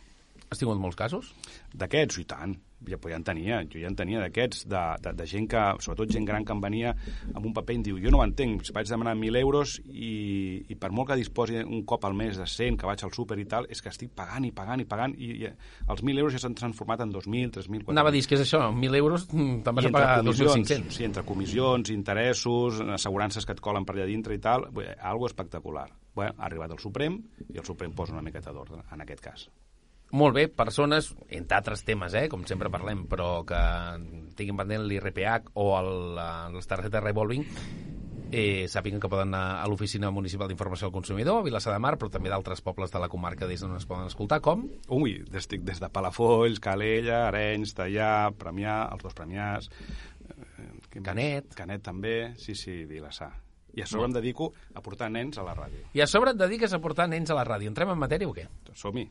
Has 0.49 0.61
tingut 0.61 0.81
molts 0.81 0.97
casos? 0.97 1.33
D'aquests, 1.77 2.23
i 2.23 2.27
tant 2.29 2.57
ja, 2.87 2.99
ja 3.11 3.17
en 3.17 3.25
tenia, 3.25 3.59
jo 3.67 3.81
ja 3.83 3.89
en 3.91 3.97
tenia 3.99 4.21
d'aquests, 4.23 4.65
de, 4.71 4.83
de, 5.03 5.13
de 5.19 5.27
gent 5.27 5.49
que, 5.51 5.63
sobretot 5.83 6.13
gent 6.15 6.27
gran 6.29 6.45
que 6.47 6.55
em 6.55 6.61
venia 6.63 6.93
amb 7.35 7.47
un 7.47 7.55
paper 7.57 7.75
i 7.75 7.79
em 7.81 7.85
diu, 7.89 7.99
jo 8.03 8.13
no 8.15 8.21
ho 8.21 8.27
entenc, 8.27 8.65
si 8.67 8.75
vaig 8.75 8.89
demanar 8.91 9.17
1.000 9.17 9.41
euros 9.41 9.77
i, 9.87 10.13
i 10.71 10.79
per 10.79 10.91
molt 10.95 11.11
que 11.11 11.19
disposi 11.19 11.59
un 11.65 11.83
cop 11.89 12.07
al 12.07 12.17
mes 12.19 12.39
de 12.39 12.47
100, 12.47 12.79
que 12.79 12.89
vaig 12.89 13.05
al 13.05 13.15
súper 13.15 13.39
i 13.43 13.47
tal, 13.51 13.69
és 13.73 13.83
que 13.83 13.91
estic 13.93 14.15
pagant 14.17 14.47
i 14.47 14.53
pagant 14.55 14.83
i 14.85 14.87
pagant 14.89 15.15
i, 15.19 15.33
i 15.43 15.51
els 15.51 16.03
1.000 16.05 16.23
euros 16.23 16.37
ja 16.37 16.43
s'han 16.45 16.57
transformat 16.59 17.03
en 17.05 17.15
2.000, 17.15 17.53
3.000, 17.59 17.85
4.000. 17.89 17.95
Anava 17.97 18.13
a 18.13 18.17
dir, 18.17 18.25
que 18.29 18.39
és 18.39 18.45
això, 18.47 18.63
1.000 18.71 19.01
euros 19.03 19.29
mm, 19.33 19.61
te'n 19.67 19.79
vas 19.81 19.91
a 19.91 19.95
pagar 19.95 20.19
2.500. 20.27 20.99
Sí, 20.99 21.07
entre 21.09 21.27
comissions, 21.29 21.95
interessos, 21.95 22.83
assegurances 22.99 23.47
que 23.47 23.57
et 23.59 23.65
colen 23.65 23.89
per 23.89 23.99
allà 23.99 24.09
dintre 24.09 24.39
i 24.39 24.43
tal, 24.43 24.69
bé, 24.75 24.93
algo 24.99 25.27
espectacular. 25.31 25.89
Bé, 26.19 26.31
ha 26.31 26.47
arribat 26.47 26.75
el 26.75 26.83
Suprem 26.83 27.19
i 27.49 27.59
el 27.59 27.67
Suprem 27.67 27.95
posa 27.95 28.17
una 28.17 28.25
miqueta 28.27 28.55
d'ordre 28.55 28.85
en 28.95 29.05
aquest 29.05 29.23
cas 29.25 29.49
molt 30.11 30.37
bé, 30.37 30.49
persones, 30.49 31.13
entre 31.29 31.59
altres 31.59 31.85
temes, 31.85 32.15
eh, 32.15 32.29
com 32.33 32.45
sempre 32.49 32.71
parlem, 32.73 33.05
però 33.11 33.45
que 33.49 33.61
tinguin 34.39 34.57
pendent 34.57 34.87
l'IRPH 34.89 35.53
o 35.61 35.71
el, 35.79 35.93
les 36.55 36.71
targetes 36.71 37.05
revolving, 37.05 37.45
eh, 38.33 38.67
sàpiguen 38.69 39.01
que 39.01 39.11
poden 39.11 39.33
anar 39.33 39.63
a 39.63 39.67
l'Oficina 39.69 40.11
Municipal 40.11 40.49
d'Informació 40.49 40.89
al 40.89 40.95
Consumidor, 40.95 41.41
a 41.41 41.47
Vilassar 41.47 41.75
de 41.75 41.81
Mar, 41.83 41.97
però 41.99 42.11
també 42.13 42.33
d'altres 42.33 42.63
pobles 42.65 42.93
de 42.93 43.03
la 43.03 43.09
comarca 43.09 43.49
des 43.49 43.61
d'on 43.61 43.77
es 43.77 43.87
poden 43.89 44.09
escoltar, 44.09 44.41
com? 44.45 44.67
Ui, 44.89 45.19
des, 45.29 45.49
des 45.49 45.81
de 45.81 45.91
Palafolls, 45.93 46.61
Calella, 46.61 47.27
Arenys, 47.29 47.75
Tallà, 47.77 48.31
Premià, 48.37 48.85
els 48.93 49.05
dos 49.05 49.17
Premiars... 49.17 49.71
Eh, 50.29 51.03
Canet. 51.05 51.53
Canet 51.55 51.85
també, 51.85 52.35
sí, 52.41 52.57
sí, 52.59 52.83
Vilassar. 52.89 53.31
I 53.77 53.85
a 53.85 53.87
sobre 53.87 54.09
em 54.09 54.15
dedico 54.17 54.53
a 54.75 54.83
portar 54.83 55.11
nens 55.13 55.39
a 55.39 55.45
la 55.47 55.55
ràdio. 55.55 55.85
I 55.95 56.03
a 56.03 56.09
sobre 56.11 56.33
et 56.35 56.41
dediques 56.41 56.73
a 56.75 56.81
portar 56.83 57.07
nens 57.07 57.31
a 57.31 57.37
la 57.39 57.45
ràdio. 57.47 57.71
Entrem 57.71 57.93
en 57.93 58.01
matèria 58.01 58.27
o 58.27 58.35
què? 58.35 58.49
Som-hi. 58.75 59.07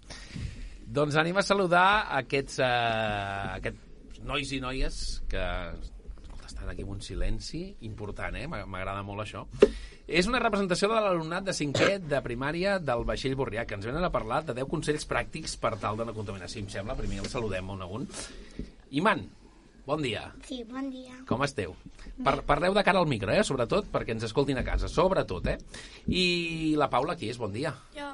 Doncs 0.88 1.17
anem 1.20 1.36
a 1.38 1.44
saludar 1.44 2.08
aquests, 2.15 2.60
uh, 2.63 3.58
aquests 3.58 4.22
nois 4.24 4.51
i 4.56 4.60
noies 4.63 4.98
que 5.29 5.41
escolta, 5.41 6.48
estan 6.48 6.70
aquí 6.72 6.86
amb 6.86 6.94
un 6.96 7.01
silenci 7.03 7.65
important, 7.88 8.36
eh? 8.39 8.46
M'a- 8.48 8.63
M'agrada 8.65 9.03
molt 9.03 9.25
això. 9.25 9.44
És 10.08 10.29
una 10.32 10.39
representació 10.39 10.88
de 10.88 11.01
l'alumnat 11.03 11.44
de 11.44 11.51
cinquè 11.51 11.98
de 12.00 12.22
primària 12.24 12.77
del 12.79 13.03
Vaixell 13.03 13.36
Borrià, 13.36 13.65
que 13.67 13.75
ens 13.75 13.86
venen 13.86 14.03
a 14.08 14.10
parlar 14.13 14.46
de 14.48 14.53
10 14.56 14.70
consells 14.72 15.03
pràctics 15.10 15.58
per 15.60 15.74
tal 15.77 15.98
de 16.00 16.06
no 16.08 16.13
contaminar. 16.15 16.48
Si 16.48 16.60
em 16.63 16.70
sembla, 16.72 16.96
primer 16.96 17.20
els 17.20 17.34
saludem 17.36 17.70
un 17.75 17.82
a 17.84 17.86
un. 17.86 18.08
Iman, 18.96 19.25
bon 19.86 20.01
dia. 20.01 20.32
Sí, 20.48 20.62
bon 20.63 20.88
dia. 20.89 21.20
Com 21.27 21.44
esteu? 21.44 21.75
Par 22.24 22.39
parleu 22.48 22.74
de 22.74 22.84
cara 22.88 23.00
al 23.03 23.08
micro, 23.12 23.34
eh? 23.36 23.44
Sobretot 23.44 23.91
perquè 23.91 24.15
ens 24.15 24.24
escoltin 24.24 24.58
a 24.58 24.63
casa. 24.63 24.88
Sobretot, 24.88 25.51
eh? 25.51 25.58
I 26.08 26.75
la 26.79 26.88
Paula, 26.89 27.17
qui 27.20 27.27
és? 27.29 27.38
Bon 27.38 27.51
dia. 27.51 27.75
Jo. 27.94 28.08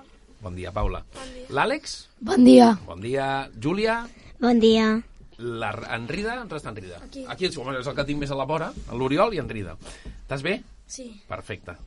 Bon 0.44 0.52
dia, 0.60 0.74
Paula. 0.76 1.00
Bon 1.16 1.30
dia. 1.32 1.48
L'Àlex? 1.56 1.92
Bon 2.20 2.44
dia. 2.44 2.74
Bon 2.84 3.00
dia. 3.00 3.48
Júlia? 3.56 4.02
Bon 4.44 4.60
dia. 4.60 5.00
La 5.40 5.70
en 5.96 6.04
Rida? 6.12 6.36
On 6.42 6.52
està 6.52 6.74
en 6.74 6.82
Rida? 6.82 7.00
Aquí. 7.06 7.24
Aquí 7.32 7.48
home, 7.56 7.78
és 7.80 7.88
el 7.88 7.96
que 7.96 8.04
tinc 8.10 8.20
més 8.20 8.34
a 8.34 8.36
la 8.36 8.44
vora. 8.44 8.68
L'Oriol 8.92 9.38
i 9.38 9.40
en 9.40 9.48
Rida. 9.48 9.78
Estàs 10.26 10.44
bé? 10.44 10.58
Sí. 10.86 11.08
Perfecte. 11.30 11.78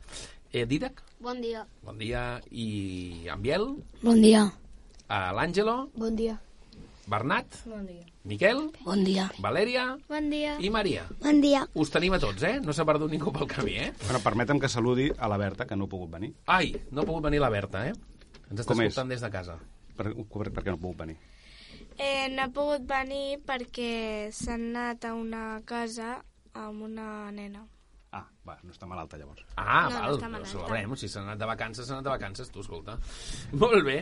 Eh, 0.49 0.65
Didac? 0.65 1.03
Bon 1.21 1.37
dia. 1.37 1.67
Bon 1.85 2.01
dia. 2.01 2.41
I 2.49 3.29
en 3.29 3.45
Biel? 3.45 3.67
Bon 4.01 4.25
dia. 4.25 4.47
Eh, 5.05 5.29
L'Àngelo? 5.37 5.77
Bon 5.93 6.17
dia. 6.17 6.39
Bernat? 7.07 7.61
Bon 7.69 7.85
dia. 7.85 8.09
Miquel? 8.25 8.65
Bon 8.83 9.05
dia. 9.05 9.29
Valèria? 9.37 9.85
Bon 10.09 10.33
dia. 10.33 10.57
I 10.59 10.73
Maria? 10.73 11.05
Bon 11.21 11.45
dia. 11.45 11.61
Us 11.77 11.93
tenim 11.93 12.17
a 12.17 12.23
tots, 12.25 12.41
eh? 12.43 12.57
No 12.65 12.73
s'ha 12.73 12.89
perdut 12.89 13.13
ningú 13.13 13.31
pel 13.31 13.47
camí, 13.53 13.77
eh? 13.85 13.93
Bueno, 14.01 14.25
permetem 14.25 14.59
que 14.59 14.67
saludi 14.67 15.11
a 15.15 15.29
la 15.29 15.37
Berta, 15.37 15.69
que 15.69 15.77
no 15.77 15.85
ha 15.85 15.93
pogut 15.93 16.09
venir. 16.17 16.33
Ai, 16.49 16.73
no 16.91 17.05
ha 17.05 17.07
pogut 17.07 17.29
venir 17.29 17.39
la 17.45 17.53
Berta, 17.53 17.85
eh? 17.87 17.93
Ens 18.51 18.61
està 18.63 18.73
Com 18.73 18.81
és? 18.83 18.91
escoltant 18.93 19.09
des 19.11 19.21
de 19.23 19.29
casa. 19.33 19.57
Per, 19.97 20.11
per, 20.13 20.51
per 20.53 20.63
què 20.63 20.71
no 20.71 20.77
ha 20.77 20.83
pogut 20.83 20.99
venir? 21.05 21.17
Eh, 21.97 22.27
no 22.33 22.43
ha 22.45 22.51
pogut 22.53 22.85
venir 22.87 23.39
perquè 23.45 24.29
s'han 24.33 24.69
anat 24.75 25.05
a 25.09 25.15
una 25.17 25.61
casa 25.65 26.17
amb 26.53 26.83
una 26.87 27.31
nena. 27.31 27.63
Ah, 28.15 28.23
va, 28.47 28.55
no 28.63 28.71
està 28.71 28.87
malalta 28.87 29.17
llavors. 29.19 29.43
Ah, 29.59 29.89
No, 29.89 29.89
no 29.89 29.99
val, 29.99 30.15
està 30.15 30.27
ho 30.27 30.31
malalt. 30.31 30.47
celebrem. 30.47 30.93
Si 30.95 31.09
s'han 31.11 31.25
anat 31.27 31.41
de 31.41 31.45
vacances, 31.49 31.85
s'han 31.85 31.97
anat 31.99 32.05
de 32.07 32.13
vacances, 32.15 32.49
tu, 32.49 32.61
escolta. 32.63 32.95
Molt 33.61 33.83
bé. 33.85 33.97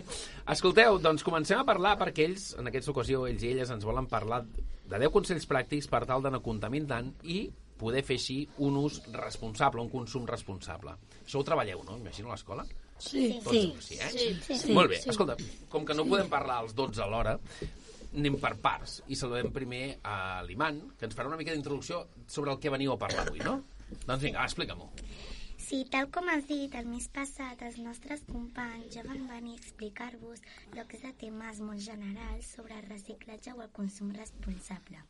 Escolteu, 0.54 1.00
doncs 1.02 1.24
comencem 1.25 1.60
a 1.60 1.66
parlar 1.68 1.96
perquè 2.00 2.28
ells, 2.30 2.52
en 2.60 2.70
aquesta 2.70 2.92
ocasió, 2.94 3.25
ells 3.28 3.44
i 3.44 3.50
elles 3.56 3.72
ens 3.74 3.84
volen 3.88 4.06
parlar 4.08 4.44
de 4.46 5.00
10 5.02 5.10
consells 5.12 5.48
pràctics 5.50 5.90
per 5.90 6.04
tal 6.06 6.22
de 6.22 6.32
no 6.32 6.44
contaminar 6.46 6.88
tant 7.00 7.10
i 7.24 7.48
poder 7.80 8.04
fer 8.08 8.16
així 8.20 8.38
un 8.64 8.78
ús 8.80 9.02
responsable, 9.12 9.82
un 9.82 9.90
consum 9.90 10.28
responsable. 10.30 10.94
Això 11.25 11.42
ho 11.42 11.44
treballeu, 11.48 11.82
no? 11.84 11.98
Imagino 11.98 12.30
a 12.30 12.38
l'escola. 12.38 12.64
Sí. 12.98 13.25
Tots, 13.44 13.86
sí, 13.86 13.98
eh? 14.00 14.12
Sí, 14.12 14.58
sí. 14.58 14.74
Molt 14.74 14.94
bé. 14.94 15.02
Escolta, 15.12 15.36
com 15.70 15.86
que 15.86 15.98
no 15.98 16.08
podem 16.08 16.30
parlar 16.32 16.62
als 16.64 16.75
12 16.78 17.04
alhora, 17.04 17.36
anem 18.16 18.38
per 18.40 18.56
parts 18.64 19.02
i 19.12 19.18
saludem 19.20 19.52
primer 19.56 19.86
a 20.08 20.42
l'Iman, 20.48 20.82
que 20.96 21.10
ens 21.10 21.16
farà 21.18 21.32
una 21.32 21.40
mica 21.40 21.54
d'introducció 21.54 22.06
sobre 22.28 22.54
el 22.54 22.62
que 22.64 22.72
veniu 22.72 22.96
a 22.96 23.00
parlar 23.02 23.28
avui, 23.28 23.44
no? 23.44 23.60
Doncs 24.06 24.22
vinga, 24.24 24.40
va, 24.40 24.48
explica-m'ho. 24.48 24.92
Sí, 25.66 25.80
tal 25.90 26.12
com 26.14 26.28
has 26.30 26.44
dit, 26.46 26.74
el 26.78 26.86
mes 26.86 27.08
passat 27.10 27.62
els 27.66 27.80
nostres 27.82 28.22
companys 28.28 28.92
ja 28.94 29.02
van 29.08 29.24
venir 29.25 29.56
a 29.56 29.58
explicar-vos 29.58 30.44
blocs 30.75 31.02
de 31.02 31.12
temes 31.24 31.62
molt 31.66 31.82
generals 31.82 32.52
sobre 32.54 32.78
el 32.78 32.86
reciclatge 32.86 33.56
o 33.56 33.64
el 33.66 33.72
consum 33.74 34.12
responsable. 34.14 35.02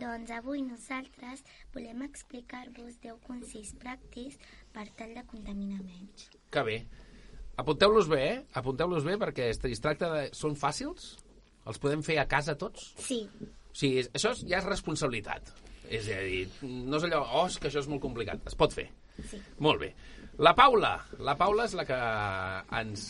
Doncs 0.00 0.32
avui 0.32 0.64
nosaltres 0.64 1.44
volem 1.76 2.06
explicar-vos 2.08 2.96
10 3.04 3.20
consells 3.26 3.74
pràctics 3.84 4.40
per 4.72 4.86
tal 4.96 5.12
de 5.18 5.26
contaminar 5.34 5.84
menys. 5.84 6.30
Que 6.48 6.64
bé. 6.70 6.78
Apunteu-los 7.62 8.08
bé, 8.10 8.22
eh? 8.28 8.38
Apunteu-los 8.58 9.06
bé 9.06 9.16
perquè 9.20 9.48
es 9.52 9.60
es 9.70 9.82
tracta 9.82 10.10
de... 10.12 10.22
Són 10.36 10.56
fàcils? 10.58 11.12
Els 11.70 11.78
podem 11.78 12.02
fer 12.02 12.18
a 12.18 12.26
casa 12.26 12.56
tots? 12.58 12.90
Sí, 12.98 13.22
O 13.72 13.76
sigui, 13.78 14.02
això 14.12 14.34
és, 14.34 14.42
ja 14.50 14.58
és 14.60 14.66
responsabilitat. 14.68 15.52
És 15.92 16.08
a 16.12 16.18
dir, 16.26 16.42
no 16.62 16.98
és 16.98 17.06
allò, 17.06 17.22
oh, 17.40 17.46
és 17.48 17.56
que 17.60 17.70
això 17.70 17.80
és 17.80 17.88
molt 17.88 18.02
complicat. 18.04 18.42
Es 18.48 18.56
pot 18.58 18.74
fer. 18.74 18.88
sí. 19.30 19.40
Molt 19.64 19.80
bé. 19.80 19.92
La 20.44 20.54
Paula. 20.56 20.96
La 21.20 21.36
Paula 21.40 21.64
és 21.68 21.76
la 21.76 21.84
que 21.88 21.98
ens, 22.80 23.06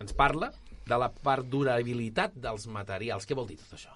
ens 0.00 0.14
parla 0.18 0.50
de 0.88 0.98
la 0.98 1.10
perdurabilitat 1.12 2.36
dels 2.40 2.66
materials. 2.72 3.26
Què 3.26 3.36
vol 3.38 3.48
dir 3.50 3.58
tot 3.60 3.76
això? 3.78 3.94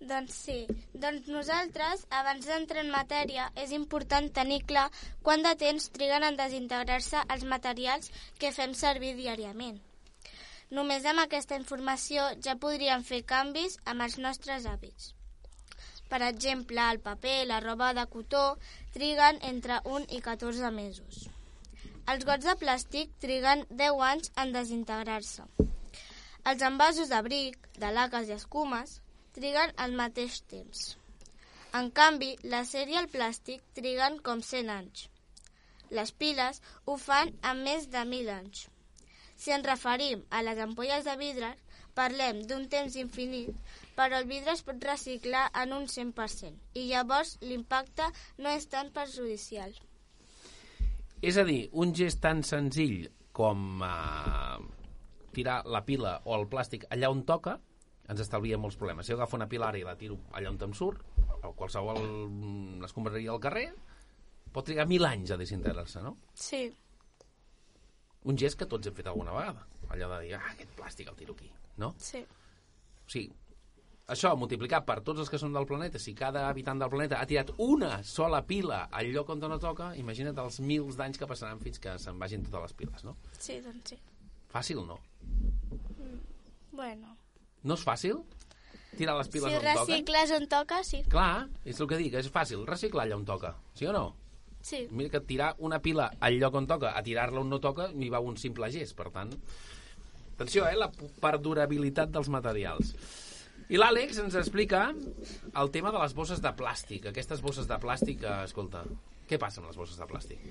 Doncs 0.00 0.34
sí. 0.46 0.58
Doncs 0.94 1.26
nosaltres, 1.26 2.04
abans 2.14 2.46
d'entrar 2.46 2.84
en 2.84 2.90
matèria, 2.94 3.48
és 3.58 3.72
important 3.74 4.28
tenir 4.30 4.60
clar 4.70 4.86
quant 5.26 5.42
de 5.42 5.54
temps 5.58 5.88
triguen 5.96 6.22
en 6.22 6.36
desintegrar-se 6.38 7.22
els 7.34 7.44
materials 7.52 8.12
que 8.38 8.52
fem 8.54 8.74
servir 8.78 9.16
diàriament. 9.16 9.80
Només 10.70 11.06
amb 11.08 11.24
aquesta 11.24 11.58
informació 11.58 12.28
ja 12.46 12.54
podríem 12.62 13.02
fer 13.08 13.24
canvis 13.32 13.78
amb 13.92 14.04
els 14.06 14.18
nostres 14.22 14.68
hàbits. 14.70 15.14
Per 16.08 16.20
exemple, 16.28 16.84
el 16.92 17.00
paper, 17.00 17.38
la 17.48 17.58
roba 17.64 17.90
de 17.98 18.06
cotó, 18.12 18.44
triguen 18.94 19.42
entre 19.50 19.80
1 19.96 20.06
i 20.14 20.22
14 20.28 20.70
mesos. 20.78 21.26
Els 22.08 22.24
gots 22.24 22.46
de 22.46 22.54
plàstic 22.62 23.10
triguen 23.20 23.66
10 23.82 24.06
anys 24.12 24.30
en 24.44 24.54
desintegrar-se. 24.54 25.44
Els 26.48 26.64
envasos 26.70 27.10
d'abric, 27.10 27.58
de 27.82 27.92
laques 27.92 28.30
i 28.30 28.36
escumes 28.38 29.00
triguen 29.38 29.74
el 29.84 29.94
mateix 29.98 30.40
temps. 30.50 30.88
En 31.78 31.90
canvi, 31.94 32.32
l'acer 32.52 32.86
i 32.90 32.98
el 32.98 33.08
plàstic 33.12 33.62
triguen 33.76 34.18
com 34.24 34.42
100 34.42 34.72
anys. 34.74 35.06
Les 35.94 36.12
piles 36.12 36.60
ho 36.86 36.96
fan 37.00 37.32
en 37.50 37.62
més 37.64 37.88
de 37.92 38.02
1.000 38.04 38.32
anys. 38.34 38.66
Si 39.38 39.54
ens 39.54 39.66
referim 39.66 40.24
a 40.34 40.42
les 40.42 40.58
ampolles 40.64 41.06
de 41.06 41.14
vidre, 41.20 41.52
parlem 41.98 42.40
d'un 42.50 42.66
temps 42.72 42.96
infinit, 43.00 43.52
però 43.98 44.18
el 44.18 44.26
vidre 44.30 44.54
es 44.54 44.64
pot 44.66 44.82
reciclar 44.84 45.44
en 45.62 45.74
un 45.76 45.86
100%, 45.90 46.56
i 46.74 46.88
llavors 46.90 47.36
l'impacte 47.42 48.08
no 48.38 48.50
és 48.54 48.66
tan 48.72 48.90
perjudicial. 48.94 49.74
És 51.22 51.38
a 51.38 51.44
dir, 51.46 51.68
un 51.72 51.94
gest 51.94 52.20
tan 52.22 52.44
senzill 52.46 53.08
com 53.34 53.82
eh, 53.82 54.58
tirar 55.34 55.62
la 55.66 55.84
pila 55.86 56.18
o 56.24 56.36
el 56.38 56.46
plàstic 56.50 56.86
allà 56.94 57.10
on 57.14 57.24
toca 57.26 57.58
ens 58.08 58.22
estalvia 58.24 58.58
molts 58.60 58.78
problemes. 58.80 59.06
Si 59.06 59.12
jo 59.12 59.18
agafo 59.18 59.36
una 59.36 59.48
pila 59.48 59.68
ara 59.68 59.78
i 59.80 59.84
la 59.86 59.96
tiro 60.00 60.18
allà 60.32 60.50
on 60.50 60.58
em 60.64 60.74
surt, 60.74 61.04
o 61.44 61.52
qualsevol 61.52 62.00
mm, 62.02 62.84
escombraria 62.88 63.32
al 63.34 63.40
carrer, 63.40 63.68
pot 64.52 64.64
trigar 64.64 64.88
mil 64.88 65.04
anys 65.04 65.32
a 65.34 65.40
desintegrar-se, 65.40 66.02
no? 66.02 66.16
Sí, 66.34 66.66
Un 68.28 68.36
gest 68.36 68.58
que 68.58 68.66
tots 68.66 68.88
hem 68.88 68.96
fet 68.96 69.06
alguna 69.06 69.32
vegada. 69.32 69.62
Allò 69.94 70.08
de 70.10 70.16
dir, 70.26 70.32
ah, 70.36 70.48
aquest 70.52 70.72
plàstic 70.76 71.08
el 71.08 71.16
tiro 71.16 71.36
aquí, 71.36 71.46
no? 71.80 71.94
sí. 71.96 72.24
O 73.08 73.10
sigui, 73.10 73.30
això 74.12 74.34
multiplicat 74.36 74.84
per 74.88 74.98
tots 75.04 75.22
els 75.22 75.30
que 75.32 75.38
són 75.40 75.54
del 75.56 75.66
planeta, 75.68 76.00
si 76.02 76.12
cada 76.16 76.42
habitant 76.48 76.82
del 76.82 76.90
planeta 76.92 77.20
ha 77.22 77.28
tirat 77.28 77.54
una 77.64 78.02
sola 78.04 78.42
pila 78.44 78.82
al 78.92 79.08
lloc 79.14 79.30
on 79.32 79.40
no 79.40 79.58
toca, 79.62 79.94
imagina't 79.96 80.36
els 80.44 80.60
mils 80.60 80.96
d'anys 80.96 81.20
que 81.20 81.28
passaran 81.30 81.60
fins 81.60 81.80
que 81.80 81.96
se'n 82.00 82.20
vagin 82.20 82.44
totes 82.44 82.66
les 82.66 82.76
piles, 82.82 83.04
no? 83.04 83.16
Sí, 83.38 83.60
doncs 83.64 83.94
sí. 83.94 84.00
Fàcil, 84.52 84.84
no? 84.88 84.98
Bueno. 86.72 87.17
No 87.64 87.74
és 87.74 87.84
fàcil? 87.84 88.20
Tirar 88.98 89.16
les 89.18 89.28
piles 89.30 89.50
Si 89.50 89.56
on 89.56 89.62
toca? 89.62 89.74
recicles 89.74 90.30
on 90.34 90.46
toca, 90.50 90.82
sí. 90.84 91.02
Clar, 91.10 91.48
és 91.64 91.80
el 91.80 91.88
que 91.90 91.98
dic, 92.00 92.14
és 92.18 92.30
fàcil, 92.34 92.64
reciclar 92.66 93.04
allà 93.06 93.16
on 93.18 93.24
toca, 93.28 93.54
sí 93.74 93.86
o 93.86 93.92
no? 93.92 94.06
Sí. 94.60 94.86
Mira 94.90 95.10
que 95.10 95.20
tirar 95.20 95.52
una 95.58 95.78
pila 95.80 96.10
al 96.20 96.38
lloc 96.40 96.54
on 96.58 96.66
toca 96.66 96.96
a 96.98 97.02
tirar-la 97.02 97.40
on 97.40 97.48
no 97.50 97.60
toca 97.62 97.88
m'hi 97.94 98.08
va 98.10 98.20
un 98.20 98.36
simple 98.36 98.70
gest, 98.74 98.96
per 98.98 99.10
tant... 99.14 99.30
Atenció, 100.38 100.68
eh, 100.70 100.76
la 100.78 100.86
perdurabilitat 101.22 102.10
dels 102.14 102.28
materials. 102.30 102.92
I 103.68 103.76
l'Àlex 103.76 104.20
ens 104.22 104.36
explica 104.38 104.84
el 105.58 105.70
tema 105.74 105.90
de 105.90 105.98
les 105.98 106.14
bosses 106.14 106.38
de 106.40 106.52
plàstic. 106.56 107.08
Aquestes 107.10 107.42
bosses 107.42 107.66
de 107.66 107.78
plàstic, 107.82 108.22
escolta, 108.44 108.84
què 109.28 109.38
passa 109.40 109.60
amb 109.60 109.68
les 109.68 109.76
bosses 109.76 109.98
de 110.00 110.06
plàstic? 110.08 110.42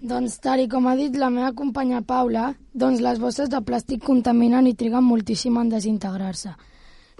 Doncs, 0.00 0.38
tal 0.44 0.62
com 0.72 0.86
ha 0.86 0.94
dit 0.98 1.16
la 1.16 1.30
meva 1.32 1.52
companya 1.56 2.02
Paula, 2.04 2.50
doncs 2.72 3.00
les 3.04 3.20
bosses 3.22 3.48
de 3.52 3.60
plàstic 3.64 4.04
contaminen 4.04 4.68
i 4.68 4.74
triguen 4.74 5.04
moltíssim 5.04 5.56
en 5.56 5.72
desintegrar-se. 5.72 6.52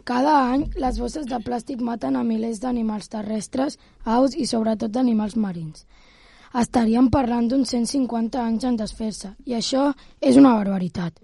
Cada 0.07 0.35
any, 0.53 0.67
les 0.79 0.99
bosses 1.01 1.25
de 1.27 1.39
plàstic 1.43 1.81
maten 1.83 2.17
a 2.17 2.23
milers 2.23 2.61
d'animals 2.63 3.09
terrestres, 3.11 3.79
aus 4.05 4.37
i 4.37 4.45
sobretot 4.47 4.93
d'animals 4.93 5.39
marins. 5.41 5.87
Estaríem 6.57 7.09
parlant 7.11 7.49
d'uns 7.49 7.73
150 7.73 8.43
anys 8.43 8.69
en 8.69 8.77
desfer-se, 8.79 9.33
i 9.45 9.57
això 9.57 9.89
és 10.21 10.37
una 10.37 10.55
barbaritat. 10.61 11.17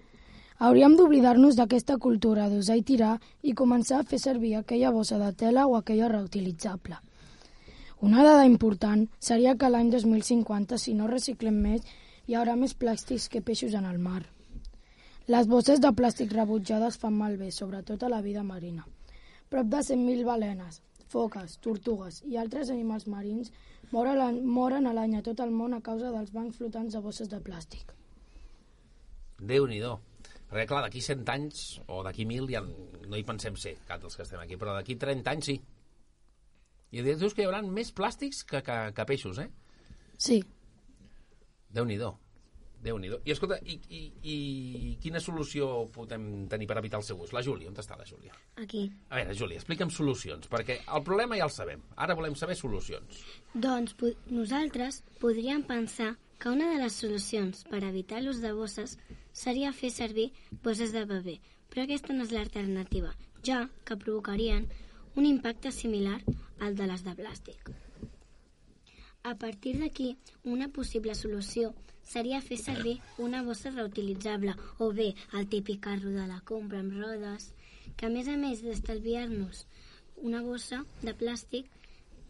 Hauríem 0.63 0.97
d'oblidar-nos 0.97 1.55
d'aquesta 1.57 1.97
cultura 1.97 2.49
d'usar 2.49 2.77
i 2.79 2.83
tirar 2.87 3.15
i 3.41 3.53
començar 3.53 4.01
a 4.01 4.05
fer 4.09 4.19
servir 4.19 4.55
aquella 4.57 4.91
bossa 4.91 5.17
de 5.21 5.31
tela 5.37 5.65
o 5.67 5.77
aquella 5.77 6.11
reutilitzable. 6.11 6.99
Una 8.03 8.23
dada 8.25 8.45
important 8.45 9.05
seria 9.23 9.53
que 9.55 9.69
l'any 9.71 9.89
2050, 9.93 10.77
si 10.77 10.93
no 10.97 11.07
reciclem 11.07 11.55
més, 11.65 11.83
hi 12.27 12.35
haurà 12.35 12.55
més 12.59 12.73
plàstics 12.75 13.29
que 13.31 13.41
peixos 13.41 13.75
en 13.79 13.85
el 13.87 13.99
mar. 13.99 14.21
Les 15.31 15.47
bosses 15.47 15.79
de 15.79 15.91
plàstic 15.95 16.33
rebutjades 16.35 16.97
fan 16.99 17.15
malbé, 17.15 17.47
sobretot 17.55 18.03
a 18.03 18.09
la 18.11 18.19
vida 18.21 18.43
marina. 18.43 18.83
Prop 19.49 19.69
de 19.71 19.79
100.000 19.87 20.25
balenes, 20.27 20.81
foques, 21.07 21.57
tortugues 21.63 22.21
i 22.27 22.35
altres 22.41 22.71
animals 22.73 23.07
marins 23.07 23.51
moren, 23.91 24.87
a 24.87 24.93
l'any- 24.93 25.15
a 25.17 25.21
tot 25.23 25.39
el 25.39 25.51
món 25.51 25.73
a 25.73 25.81
causa 25.81 26.11
dels 26.11 26.33
bancs 26.33 26.57
flotants 26.57 26.93
de 26.93 26.99
bosses 26.99 27.29
de 27.29 27.39
plàstic. 27.39 27.93
Déu-n'hi-do. 29.39 29.99
Perquè, 30.49 30.67
clar, 30.67 30.81
d'aquí 30.83 30.99
100 31.01 31.29
anys, 31.29 31.79
o 31.87 32.03
d'aquí 32.03 32.25
1.000, 32.25 32.49
ja 32.51 32.61
no 33.07 33.15
hi 33.17 33.23
pensem 33.23 33.55
ser, 33.55 33.77
cap 33.87 34.01
dels 34.01 34.15
que 34.15 34.23
estem 34.23 34.39
aquí, 34.41 34.57
però 34.57 34.75
d'aquí 34.75 34.95
30 34.95 35.31
anys 35.31 35.45
sí. 35.45 35.61
I 36.93 37.01
dius 37.01 37.33
que 37.33 37.41
hi 37.41 37.47
haurà 37.49 37.63
més 37.65 37.89
plàstics 37.95 38.43
que, 38.45 38.61
que, 38.65 38.75
que 38.93 39.05
peixos, 39.09 39.39
eh? 39.41 39.49
Sí. 40.21 40.43
Déu-n'hi-do. 41.73 42.11
déu 42.83 42.97
nhi 42.99 43.09
I 43.25 43.31
escolta, 43.31 43.57
i, 43.63 43.77
i, 43.89 43.99
i 44.27 44.35
quina 45.01 45.21
solució 45.23 45.87
podem 45.95 46.45
tenir 46.51 46.67
per 46.67 46.77
evitar 46.81 46.99
el 46.99 47.05
seu 47.07 47.21
ús? 47.23 47.31
La 47.33 47.41
Júlia, 47.41 47.69
on 47.71 47.79
està 47.79 47.95
la 47.97 48.05
Júlia? 48.05 48.35
Aquí. 48.59 48.83
A 49.09 49.21
veure, 49.21 49.37
Júlia, 49.39 49.61
explica'm 49.61 49.89
solucions, 49.89 50.49
perquè 50.51 50.81
el 50.83 51.05
problema 51.07 51.39
ja 51.39 51.47
el 51.47 51.53
sabem. 51.55 51.81
Ara 51.95 52.17
volem 52.19 52.35
saber 52.35 52.57
solucions. 52.59 53.23
Doncs 53.55 53.95
po 53.95 54.11
nosaltres 54.27 55.01
podríem 55.23 55.63
pensar 55.63 56.17
que 56.37 56.51
una 56.51 56.69
de 56.73 56.81
les 56.83 56.99
solucions 56.99 57.63
per 57.71 57.85
evitar 57.87 58.21
l'ús 58.21 58.43
de 58.43 58.51
bosses 58.51 58.97
seria 59.31 59.71
fer 59.71 59.89
servir 59.95 60.33
bosses 60.61 60.91
de 60.91 61.07
paper, 61.07 61.39
però 61.71 61.87
aquesta 61.87 62.13
no 62.13 62.27
és 62.27 62.35
l'alternativa, 62.35 63.15
ja 63.47 63.69
que 63.87 63.97
provocarien 63.97 64.67
un 65.15 65.25
impacte 65.25 65.71
similar 65.71 66.19
al 66.65 66.77
de 66.79 66.87
les 66.89 67.03
de 67.05 67.15
plàstic. 67.19 67.71
A 69.23 69.35
partir 69.39 69.77
d'aquí, 69.79 70.09
una 70.43 70.67
possible 70.77 71.15
solució 71.15 71.73
seria 72.03 72.41
fer 72.43 72.57
servir 72.59 72.95
una 73.17 73.41
bossa 73.43 73.71
reutilitzable 73.71 74.55
o 74.79 74.91
bé 74.97 75.13
el 75.39 75.47
típic 75.47 75.79
carro 75.85 76.11
de 76.15 76.25
la 76.27 76.41
compra 76.51 76.81
amb 76.83 76.97
rodes, 76.99 77.53
que 77.95 78.07
a 78.07 78.11
més 78.15 78.27
a 78.27 78.35
més 78.41 78.63
d'estalviar-nos 78.65 79.65
una 80.29 80.41
bossa 80.43 80.83
de 81.01 81.13
plàstic, 81.19 81.69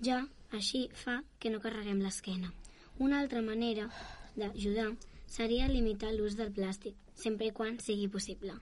ja 0.02 0.20
així 0.52 0.84
fa 1.04 1.22
que 1.40 1.50
no 1.54 1.62
carreguem 1.64 2.02
l'esquena. 2.06 2.54
Una 3.00 3.20
altra 3.20 3.42
manera 3.42 3.90
d'ajudar 4.38 4.92
seria 5.26 5.72
limitar 5.72 6.14
l'ús 6.14 6.38
del 6.38 6.54
plàstic, 6.54 6.94
sempre 7.16 7.50
i 7.50 7.56
quan 7.58 7.80
sigui 7.82 8.08
possible. 8.08 8.54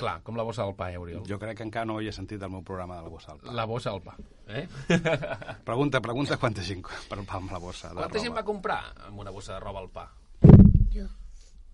Clar, 0.00 0.16
com 0.24 0.36
la 0.38 0.44
bossa 0.48 0.64
del 0.64 0.72
pa, 0.78 0.86
eh, 0.94 0.96
Oriol? 0.96 1.22
Jo 1.28 1.36
crec 1.38 1.58
que 1.58 1.66
encara 1.66 1.84
no 1.84 1.98
havia 2.00 2.12
sentit 2.16 2.40
el 2.42 2.48
meu 2.50 2.62
programa 2.64 2.96
de 2.96 3.02
la 3.04 3.12
bossa 3.12 3.34
del 3.34 3.42
pa. 3.44 3.52
La 3.52 3.66
bossa 3.68 3.92
del 3.92 4.00
pa, 4.00 4.14
eh? 4.48 4.66
Pregunta, 5.68 6.00
pregunta 6.00 6.38
quanta 6.40 6.62
gent 6.64 6.86
per 7.10 7.20
pa 7.28 7.36
amb 7.40 7.52
la 7.52 7.60
bossa 7.60 7.90
de 7.92 8.00
Quanta 8.00 8.18
gent 8.22 8.32
va 8.32 8.40
roba. 8.40 8.48
comprar 8.52 8.82
amb 9.10 9.20
una 9.20 9.30
bossa 9.34 9.58
de 9.58 9.60
roba 9.60 9.82
al 9.84 9.90
pa? 9.92 10.06
Jo. 10.94 11.04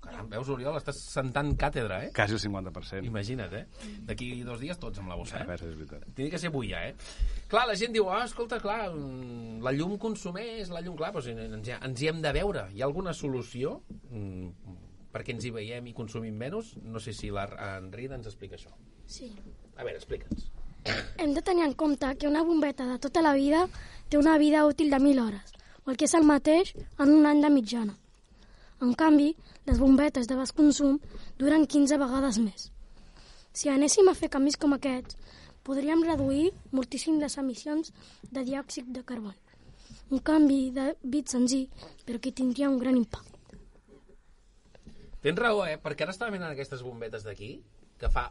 Caram, 0.07 0.29
veus, 0.31 0.49
Oriol, 0.55 0.77
estàs 0.79 0.99
sentant 1.11 1.49
càtedra, 1.59 1.97
eh? 2.07 2.11
Quasi 2.15 2.37
el 2.37 2.39
50%. 2.43 3.07
Imagina't, 3.09 3.55
eh? 3.59 3.65
D'aquí 4.07 4.29
dos 4.47 4.61
dies 4.63 4.79
tots 4.79 5.01
amb 5.03 5.11
la 5.11 5.17
bossa, 5.19 5.41
A 5.41 5.43
eh? 5.43 5.47
veure, 5.49 5.67
és 5.71 5.79
veritat. 5.81 6.05
Tiene 6.15 6.31
que 6.31 6.39
ser 6.39 6.51
avui 6.53 6.69
ja, 6.71 6.83
eh? 6.87 6.95
Clar, 7.51 7.65
la 7.67 7.75
gent 7.79 7.95
diu, 7.97 8.07
ah, 8.15 8.21
escolta, 8.29 8.61
clar, 8.63 8.85
la 9.67 9.73
llum 9.75 9.97
consumeix, 9.99 10.71
la 10.71 10.83
llum, 10.85 10.95
clar, 11.01 11.11
doncs 11.17 11.27
ens, 11.33 11.67
hi- 11.73 11.79
ens 11.89 12.03
hi 12.05 12.11
hem 12.13 12.21
de 12.23 12.33
veure. 12.39 12.69
Hi 12.75 12.83
ha 12.83 12.87
alguna 12.87 13.15
solució 13.19 13.81
mm, 14.11 14.77
perquè 15.17 15.33
ens 15.33 15.47
hi 15.49 15.55
veiem 15.55 15.89
i 15.89 15.97
consumim 15.97 16.37
menys? 16.37 16.75
No 16.85 17.01
sé 17.01 17.17
si 17.17 17.33
la 17.33 17.49
ens 17.81 18.27
explica 18.29 18.61
això. 18.61 18.73
Sí. 19.09 19.33
A 19.77 19.85
veure, 19.85 19.97
explica'ns. 19.97 20.51
Hem 21.19 21.33
de 21.35 21.43
tenir 21.43 21.65
en 21.65 21.73
compte 21.75 22.13
que 22.21 22.29
una 22.29 22.43
bombeta 22.45 22.85
de 22.87 22.99
tota 22.99 23.23
la 23.23 23.33
vida 23.33 23.67
té 24.09 24.19
una 24.19 24.37
vida 24.39 24.67
útil 24.67 24.91
de 24.91 24.99
1.000 24.99 25.23
hores, 25.25 25.55
o 25.85 25.91
el 25.91 25.97
que 25.97 26.05
és 26.05 26.15
el 26.15 26.27
mateix 26.29 26.75
en 26.99 27.11
un 27.15 27.27
any 27.27 27.41
de 27.43 27.51
mitjana. 27.51 27.97
En 28.85 28.93
canvi, 28.93 29.33
les 29.65 29.79
bombetes 29.81 30.29
de 30.29 30.37
baix 30.37 30.53
consum 30.53 30.99
duren 31.41 31.65
15 31.67 31.97
vegades 31.99 32.39
més. 32.39 32.69
Si 33.57 33.73
anéssim 33.73 34.11
a 34.13 34.15
fer 34.15 34.29
canvis 34.29 34.59
com 34.61 34.77
aquests, 34.77 35.17
podríem 35.65 36.05
reduir 36.05 36.51
moltíssim 36.77 37.17
les 37.23 37.39
emissions 37.41 37.93
de 38.31 38.45
diòxid 38.45 38.93
de 38.93 39.03
carboni. 39.03 39.41
Un 40.13 40.21
canvi 40.21 40.71
de 40.77 40.93
bit 41.03 41.33
senzill, 41.33 41.71
però 42.05 42.21
que 42.21 42.37
tindria 42.37 42.69
un 42.71 42.79
gran 42.79 43.01
impacte. 43.01 43.36
Tens 45.27 45.41
raó, 45.43 45.65
eh? 45.67 45.75
Perquè 45.83 46.05
ara 46.07 46.13
estava 46.15 46.31
mirant 46.31 46.53
aquestes 46.53 46.85
bombetes 46.87 47.25
d'aquí, 47.27 47.57
que 47.99 48.11
fa 48.15 48.29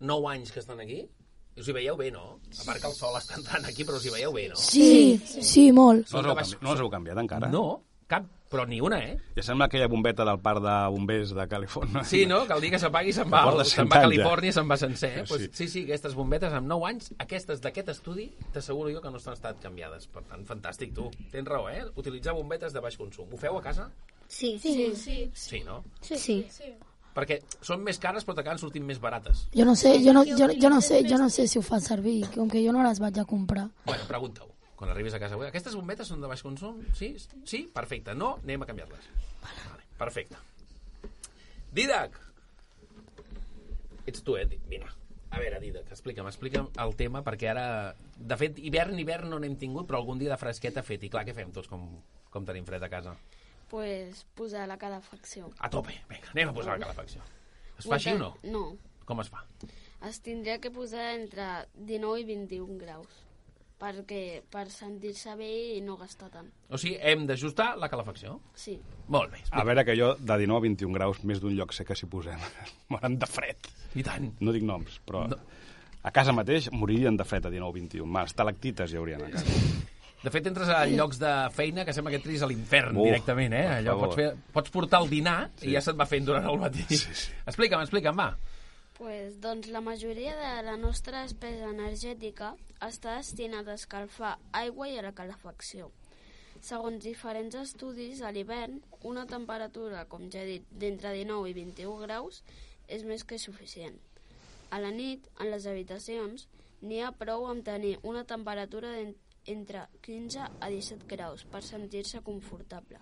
9 0.00 0.30
anys 0.30 0.54
que 0.54 0.62
estan 0.62 0.78
aquí, 0.80 1.02
i 1.04 1.60
us 1.60 1.68
hi 1.68 1.74
veieu 1.76 1.98
bé, 1.98 2.08
no? 2.14 2.38
A 2.62 2.64
part 2.64 2.80
que 2.80 2.88
el 2.88 2.94
sol 2.96 3.18
està 3.18 3.36
entrant 3.36 3.66
aquí, 3.68 3.84
però 3.84 3.98
us 4.00 4.06
hi 4.08 4.12
veieu 4.14 4.32
bé, 4.32 4.46
no? 4.48 4.56
Sí, 4.56 5.20
sí, 5.20 5.66
molt. 5.76 6.08
No 6.14 6.22
us, 6.22 6.28
heu 6.30 6.36
canviat, 6.38 6.62
no 6.64 6.72
us 6.72 6.80
heu 6.80 6.88
canviat 6.94 7.20
encara? 7.20 7.50
No, 7.52 7.64
cap, 8.08 8.24
però 8.48 8.64
ni 8.70 8.78
una, 8.80 9.02
eh? 9.04 9.18
Ja 9.36 9.44
sembla 9.50 9.66
aquella 9.68 9.90
bombeta 9.92 10.24
del 10.24 10.40
parc 10.40 10.62
de 10.64 10.76
bombers 10.94 11.34
de 11.36 11.46
Califòrnia. 11.50 12.06
Sí, 12.08 12.22
no? 12.30 12.46
Que 12.48 12.56
el 12.56 12.64
dia 12.64 12.72
que 12.72 12.80
s'apagui 12.80 13.12
se'n 13.12 13.28
va, 13.34 13.42
se'n 13.60 13.82
100 13.84 13.90
va 13.92 13.98
a 13.98 14.00
ja. 14.00 14.06
Califòrnia 14.06 14.54
i 14.54 14.56
se'n 14.56 14.70
va 14.70 14.78
sencer. 14.80 15.10
Eh? 15.10 15.24
Sí. 15.26 15.28
Pues, 15.34 15.44
sí, 15.58 15.66
sí, 15.74 15.82
aquestes 15.90 16.16
bombetes 16.16 16.56
amb 16.56 16.70
9 16.72 16.88
anys, 16.88 17.10
aquestes 17.26 17.60
d'aquest 17.60 17.92
estudi, 17.92 18.30
t'asseguro 18.56 18.88
jo 18.94 19.04
que 19.04 19.12
no 19.12 19.20
estan 19.20 19.36
estat 19.36 19.60
canviades. 19.60 20.08
Per 20.08 20.24
tant, 20.24 20.48
fantàstic, 20.48 20.96
tu. 20.96 21.10
Tens 21.36 21.52
raó, 21.52 21.68
eh? 21.68 21.84
Utilitzar 22.00 22.32
bombetes 22.38 22.72
de 22.72 22.80
baix 22.80 22.96
consum. 22.96 23.28
Ho 23.28 23.42
feu 23.44 23.60
a 23.60 23.62
casa? 23.68 23.90
Sí. 24.30 24.54
Sí, 24.62 24.94
sí. 24.94 25.18
Sí, 25.34 25.60
no? 25.66 25.82
Sí. 26.06 26.44
Perquè 27.10 27.40
són 27.66 27.82
més 27.82 27.98
cares 27.98 28.22
però 28.24 28.36
t'acaben 28.38 28.60
sortint 28.62 28.86
més 28.86 29.00
barates. 29.02 29.42
Jo 29.56 29.66
no 29.66 29.74
sé, 29.76 29.96
jo 30.04 30.14
no, 30.14 30.22
jo, 30.28 30.46
jo 30.54 30.70
no 30.70 30.78
sé, 30.80 31.02
jo 31.08 31.18
no 31.18 31.26
sé 31.34 31.48
si 31.50 31.58
ho 31.58 31.62
fan 31.66 31.82
servir, 31.82 32.22
com 32.36 32.48
que 32.48 32.62
jo 32.62 32.70
no 32.72 32.84
les 32.86 33.02
vaig 33.02 33.18
a 33.18 33.26
comprar. 33.26 33.66
Bueno, 33.88 34.06
pregunta-ho. 34.08 34.46
Quan 34.78 34.94
arribis 34.94 35.12
a 35.12 35.20
casa 35.20 35.34
avui, 35.36 35.48
aquestes 35.50 35.74
bombetes 35.76 36.08
són 36.08 36.22
de 36.22 36.30
baix 36.30 36.40
consum? 36.46 36.78
Sí? 36.96 37.10
Sí? 37.44 37.66
Perfecte. 37.74 38.14
No? 38.16 38.36
Anem 38.46 38.62
a 38.64 38.68
canviar-les. 38.70 39.10
Vale. 39.42 39.82
Perfecte. 39.98 40.38
Didac! 41.76 42.16
Ets 44.08 44.22
tu, 44.24 44.38
eh? 44.40 44.46
Vine. 44.70 44.88
A 45.30 45.42
veure, 45.42 45.58
Didac, 45.62 45.90
explica'm, 45.92 46.30
explica'm 46.30 46.70
el 46.86 46.94
tema, 46.98 47.20
perquè 47.26 47.50
ara... 47.50 47.66
De 48.16 48.38
fet, 48.40 48.56
hivern, 48.62 48.96
hivern 48.98 49.28
no 49.30 49.42
n'hem 49.42 49.58
tingut, 49.60 49.90
però 49.90 50.00
algun 50.00 50.18
dia 50.22 50.32
de 50.32 50.40
fresqueta 50.40 50.80
ha 50.80 50.86
fet. 50.86 51.04
I 51.04 51.12
clar, 51.12 51.26
què 51.28 51.36
fem 51.36 51.52
tots 51.54 51.68
com, 51.70 51.84
com 52.32 52.48
tenim 52.48 52.64
fred 52.66 52.86
a 52.86 52.90
casa? 52.90 53.12
Pues, 53.70 54.24
posar 54.34 54.66
la 54.68 54.76
calefacció. 54.78 55.48
A 55.58 55.70
tope. 55.72 55.94
Vinga, 56.10 56.34
anem 56.34 56.52
a 56.52 56.56
posar 56.56 56.76
la 56.76 56.84
calefacció. 56.84 57.24
Es 57.78 57.88
fa 57.88 57.96
així 57.96 58.12
o 58.12 58.20
no? 58.20 58.34
No. 58.44 58.64
Com 59.08 59.22
es 59.22 59.30
fa? 59.32 59.46
Es 60.06 60.20
tindria 60.24 60.58
que 60.60 60.70
posar 60.72 61.14
entre 61.16 61.48
19 61.74 62.22
i 62.22 62.30
21 62.34 62.78
graus 62.80 63.26
perquè 63.80 64.42
per 64.52 64.66
sentir-se 64.68 65.32
bé 65.38 65.48
i 65.76 65.80
no 65.80 65.96
gastar 65.96 66.28
tant. 66.32 66.50
O 66.68 66.78
sigui, 66.78 66.98
hem 67.00 67.24
d'ajustar 67.28 67.70
la 67.80 67.88
calefacció. 67.88 68.36
Sí. 68.52 68.74
Molt 69.08 69.32
bé. 69.32 69.40
A 69.56 69.64
veure 69.64 69.86
que 69.88 69.96
jo, 69.96 70.12
de 70.20 70.36
19 70.42 70.58
a 70.58 70.66
21 70.66 70.98
graus, 70.98 71.22
més 71.24 71.40
d'un 71.40 71.54
lloc 71.56 71.72
sé 71.72 71.86
que 71.88 71.96
s'hi 71.96 72.08
posem. 72.12 72.42
Moren 72.92 73.16
de 73.20 73.28
fred. 73.30 73.70
I 73.96 74.04
tant. 74.06 74.28
No 74.44 74.52
dic 74.52 74.66
noms, 74.68 75.00
però... 75.08 75.24
No. 75.32 75.40
A 76.00 76.12
casa 76.16 76.32
mateix 76.32 76.70
moririen 76.72 77.16
de 77.16 77.24
fred 77.28 77.44
a 77.44 77.50
19 77.52 77.68
o 77.68 77.74
21. 77.76 78.06
Ma, 78.08 78.22
estalactites 78.28 78.92
hi 78.92 79.00
haurien 79.00 79.24
a 79.26 79.32
casa. 79.34 79.56
De 80.22 80.28
fet, 80.30 80.46
entres 80.50 80.68
a 80.68 80.82
llocs 80.86 81.18
de 81.18 81.30
feina 81.56 81.84
que 81.86 81.94
sembla 81.96 82.10
que 82.12 82.18
entris 82.20 82.42
a 82.42 82.46
l'infern 82.50 82.98
directament, 83.00 83.54
eh? 83.56 83.66
Allò 83.78 83.94
pots, 84.02 84.16
fer, 84.18 84.26
pots 84.52 84.70
portar 84.74 85.00
el 85.02 85.08
dinar 85.08 85.50
Sí. 85.56 85.70
i 85.70 85.72
ja 85.72 85.80
se't 85.80 85.96
va 85.98 86.04
fent 86.06 86.26
durant 86.28 86.44
el 86.44 86.58
matí. 86.60 86.84
Sí, 86.88 86.98
sí. 87.14 87.32
Explica'm, 87.46 87.80
explica'm, 87.80 88.18
va. 88.18 88.36
Pues, 88.98 89.38
doncs 89.40 89.68
la 89.72 89.80
majoria 89.80 90.34
de 90.36 90.62
la 90.66 90.76
nostra 90.76 91.22
despesa 91.22 91.70
energètica 91.72 92.54
està 92.84 93.16
destinada 93.16 93.72
a 93.72 93.78
escalfar 93.80 94.34
aigua 94.52 94.90
i 94.90 94.98
a 94.98 95.02
la 95.06 95.12
calefacció. 95.16 95.90
Segons 96.60 97.00
diferents 97.02 97.54
estudis, 97.56 98.20
a 98.20 98.30
l'hivern, 98.30 98.82
una 99.08 99.24
temperatura, 99.24 100.04
com 100.04 100.28
ja 100.30 100.42
he 100.42 100.46
dit, 100.58 100.66
d'entre 100.70 101.14
19 101.16 101.48
i 101.48 101.54
21 101.56 101.96
graus 102.02 102.42
és 102.88 103.04
més 103.08 103.24
que 103.24 103.38
suficient. 103.38 103.96
A 104.68 104.78
la 104.84 104.90
nit, 104.92 105.24
en 105.40 105.48
les 105.50 105.64
habitacions, 105.66 106.44
n'hi 106.82 107.00
ha 107.00 107.12
prou 107.16 107.46
amb 107.48 107.64
tenir 107.64 107.98
una 108.02 108.24
temperatura 108.28 108.92
d'en- 108.92 109.16
entre 109.46 109.86
15 110.02 110.40
a 110.60 110.68
17 110.68 111.06
graus 111.06 111.44
per 111.44 111.62
sentir-se 111.62 112.20
confortable. 112.26 113.00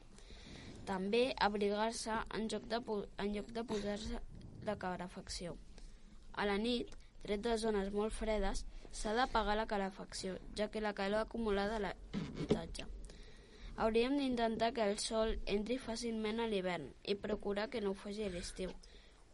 També 0.89 1.35
abrigar-se 1.37 2.15
en, 2.35 2.49
lloc 2.49 2.69
de 2.71 2.81
en 3.25 3.35
lloc 3.35 3.53
de 3.53 3.65
posar-se 3.65 4.21
la 4.65 4.77
calefacció. 4.77 5.57
A 6.33 6.47
la 6.47 6.57
nit, 6.59 6.95
tret 7.25 7.43
de 7.45 7.57
zones 7.59 7.91
molt 7.93 8.15
fredes, 8.15 8.65
s'ha 8.93 9.13
d'apagar 9.15 9.57
la 9.59 9.67
calefacció, 9.67 10.39
ja 10.57 10.71
que 10.71 10.81
la 10.81 10.95
calor 10.95 11.27
acumulada 11.27 11.77
a 11.77 11.83
l'habitatge. 11.85 12.87
Hauríem 13.77 14.17
d'intentar 14.19 14.73
que 14.75 14.87
el 14.91 14.99
sol 14.99 15.37
entri 15.47 15.77
fàcilment 15.79 16.41
a 16.43 16.49
l'hivern 16.51 16.89
i 17.05 17.15
procurar 17.27 17.69
que 17.71 17.83
no 17.85 17.93
ho 17.93 18.01
faci 18.01 18.25
a 18.27 18.33
l'estiu. 18.33 18.73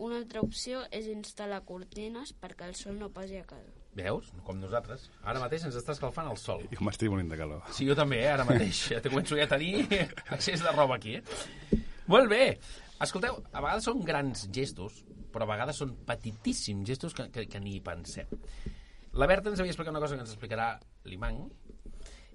Una 0.04 0.18
altra 0.20 0.42
opció 0.44 0.82
és 0.90 1.08
instal·lar 1.08 1.62
cortines 1.70 2.34
perquè 2.42 2.68
el 2.68 2.74
sol 2.76 2.98
no 3.00 3.12
passi 3.14 3.38
a 3.40 3.46
casa. 3.54 3.83
Veus? 3.94 4.30
Com 4.46 4.58
nosaltres. 4.58 5.08
Ara 5.22 5.42
mateix 5.42 5.64
ens 5.68 5.76
està 5.78 5.94
escalfant 5.94 6.28
el 6.30 6.38
sol. 6.40 6.64
Jo 6.72 6.86
m'estic 6.86 7.12
morint 7.12 7.30
de 7.30 7.38
calor. 7.38 7.62
Sí, 7.74 7.86
jo 7.86 7.94
també, 7.98 8.20
eh? 8.24 8.32
Ara 8.34 8.46
mateix. 8.48 8.88
Ja 8.94 9.00
te 9.02 9.12
començo 9.12 9.38
ja 9.38 9.46
a 9.46 9.52
tenir 9.54 9.84
accés 10.34 10.64
de 10.64 10.72
roba 10.74 10.98
aquí, 10.98 11.18
eh? 11.20 11.82
Molt 12.10 12.28
bé. 12.32 12.58
Escolteu, 13.04 13.38
a 13.52 13.62
vegades 13.62 13.86
són 13.86 14.02
grans 14.06 14.46
gestos, 14.54 15.02
però 15.34 15.46
a 15.46 15.52
vegades 15.54 15.78
són 15.80 15.94
petitíssims 16.06 16.86
gestos 16.88 17.14
que, 17.16 17.28
que, 17.34 17.46
que 17.50 17.62
ni 17.62 17.76
hi 17.78 17.82
pensem. 17.84 18.30
La 19.14 19.28
Berta 19.30 19.50
ens 19.50 19.62
havia 19.62 19.70
explicat 19.70 19.94
una 19.94 20.02
cosa 20.02 20.18
que 20.18 20.24
ens 20.26 20.34
explicarà 20.34 20.68
l'Imang, 21.06 21.44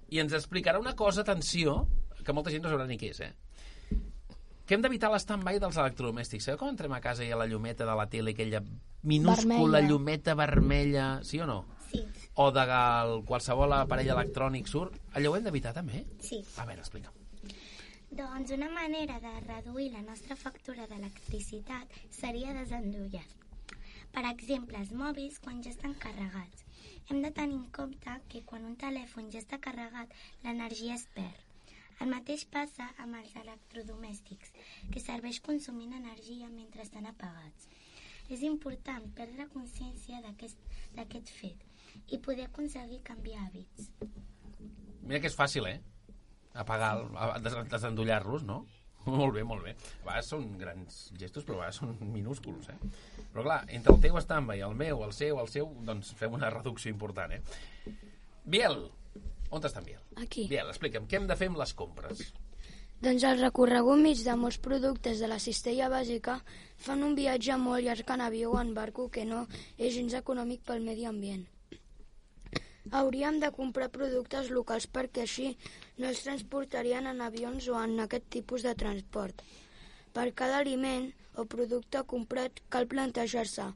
i 0.10 0.22
ens 0.24 0.34
explicarà 0.34 0.80
una 0.82 0.96
cosa, 0.98 1.22
atenció, 1.22 1.84
que 2.24 2.34
molta 2.36 2.52
gent 2.54 2.64
no 2.66 2.72
sabrà 2.72 2.88
ni 2.90 2.98
què 3.00 3.12
és, 3.14 3.22
eh? 3.28 3.34
Que 4.70 4.78
hem 4.78 4.84
d'evitar 4.86 5.10
l'stand-by 5.10 5.58
dels 5.58 5.78
electrodomèstics. 5.82 6.46
Sabeu 6.46 6.60
com 6.62 6.70
entrem 6.70 6.92
a 6.94 7.00
casa 7.02 7.24
i 7.26 7.32
a 7.34 7.38
la 7.40 7.48
llumeta 7.50 7.88
de 7.90 7.94
la 7.98 8.04
tele, 8.06 8.36
aquella 8.36 8.60
minúscula 9.02 9.80
Vermella. 9.80 9.88
llumeta 9.88 10.36
vermella, 10.38 11.06
sí 11.24 11.40
o 11.42 11.48
no? 11.50 11.66
Sí, 11.90 12.04
O 12.36 12.52
de 12.54 12.66
qualsevol 13.26 13.74
aparell 13.74 14.12
electrònic 14.14 14.70
surt? 14.70 15.00
Allò 15.18 15.32
ho 15.32 15.40
hem 15.40 15.50
d'evitar 15.50 15.74
també? 15.74 16.04
sí. 16.22 16.44
A 16.58 16.68
veure, 16.70 16.86
explica'm. 16.86 17.18
Doncs 18.22 18.52
una 18.52 18.70
manera 18.70 19.20
de 19.20 19.34
reduir 19.48 19.90
la 19.92 20.04
nostra 20.06 20.36
factura 20.36 20.86
d'electricitat 20.86 22.00
seria 22.12 22.54
desendollar. 22.54 23.26
Per 24.14 24.26
exemple, 24.30 24.78
els 24.78 24.94
mòbils 24.94 25.42
quan 25.42 25.64
ja 25.64 25.74
estan 25.74 25.98
carregats. 25.98 26.66
Hem 27.10 27.24
de 27.26 27.32
tenir 27.32 27.58
en 27.58 27.70
compte 27.74 28.22
que 28.30 28.46
quan 28.46 28.66
un 28.70 28.78
telèfon 28.78 29.32
ja 29.34 29.42
està 29.42 29.58
carregat, 29.58 30.14
l'energia 30.44 30.94
es 30.94 31.10
perd. 31.18 31.49
El 32.00 32.12
mateix 32.14 32.46
passa 32.48 32.88
amb 33.04 33.18
els 33.20 33.36
electrodomèstics, 33.42 34.54
que 34.94 35.04
serveix 35.04 35.42
consumint 35.44 35.96
energia 35.98 36.48
mentre 36.54 36.86
estan 36.86 37.10
apagats. 37.10 37.68
És 38.30 38.44
important 38.46 39.08
perdre 39.18 39.50
consciència 39.54 40.22
d'aquest 40.24 41.32
fet 41.36 41.66
i 42.14 42.20
poder 42.26 42.46
aconseguir 42.48 43.02
canviar 43.04 43.48
hàbits. 43.48 43.90
Mira 45.02 45.20
que 45.20 45.32
és 45.32 45.38
fàcil, 45.38 45.68
eh? 45.68 45.80
Apagar, 46.54 46.94
desendollar-los, 47.70 48.46
no? 48.46 48.62
Molt 49.10 49.34
bé, 49.34 49.46
molt 49.48 49.64
bé. 49.64 49.72
A 50.04 50.06
vegades 50.06 50.28
són 50.30 50.46
grans 50.60 50.98
gestos, 51.18 51.46
però 51.48 51.56
a 51.56 51.62
vegades 51.62 51.80
són 51.80 52.12
minúsculs, 52.14 52.68
eh? 52.70 52.76
Però 53.32 53.46
clar, 53.46 53.62
entre 53.74 53.96
el 53.96 54.02
teu 54.04 54.20
stand-by, 54.22 54.60
el 54.68 54.76
meu, 54.78 55.04
el 55.06 55.14
seu, 55.16 55.40
el 55.42 55.50
seu, 55.50 55.72
doncs 55.88 56.12
fem 56.20 56.36
una 56.36 56.52
reducció 56.54 56.92
important, 56.92 57.34
eh? 57.38 57.96
Biel, 58.44 58.84
on 59.50 59.66
està 59.66 59.82
en 59.82 59.88
Biel? 59.90 60.02
Aquí. 60.24 60.46
Biel, 60.52 60.70
explica'm, 60.70 61.08
què 61.10 61.20
hem 61.20 61.28
de 61.30 61.38
fer 61.40 61.50
amb 61.52 61.60
les 61.62 61.74
compres? 61.78 62.24
Doncs 63.00 63.24
el 63.24 63.40
recorregut 63.40 64.02
mig 64.04 64.22
de 64.26 64.34
molts 64.36 64.58
productes 64.64 65.22
de 65.24 65.28
la 65.32 65.40
cistella 65.40 65.88
bàsica 65.92 66.34
fan 66.86 67.06
un 67.08 67.14
viatge 67.16 67.56
molt 67.62 67.86
llarg 67.86 68.12
en 68.16 68.24
avió 68.26 68.52
o 68.52 68.60
en 68.60 68.74
barco 68.76 69.08
que 69.14 69.24
no 69.30 69.46
és 69.78 69.94
gens 69.96 70.18
econòmic 70.20 70.66
pel 70.68 70.84
medi 70.84 71.08
ambient. 71.08 71.46
Hauríem 73.00 73.40
de 73.40 73.52
comprar 73.56 73.88
productes 73.94 74.50
locals 74.52 74.90
perquè 74.98 75.24
així 75.24 75.54
no 75.98 76.10
els 76.10 76.26
transportarien 76.26 77.08
en 77.08 77.22
avions 77.22 77.70
o 77.72 77.78
en 77.80 78.00
aquest 78.04 78.28
tipus 78.36 78.68
de 78.68 78.76
transport. 78.84 79.44
Per 80.12 80.28
cada 80.34 80.60
aliment 80.60 81.08
o 81.40 81.46
producte 81.46 82.04
comprat 82.04 82.60
cal 82.74 82.90
plantejar-se 82.92 83.70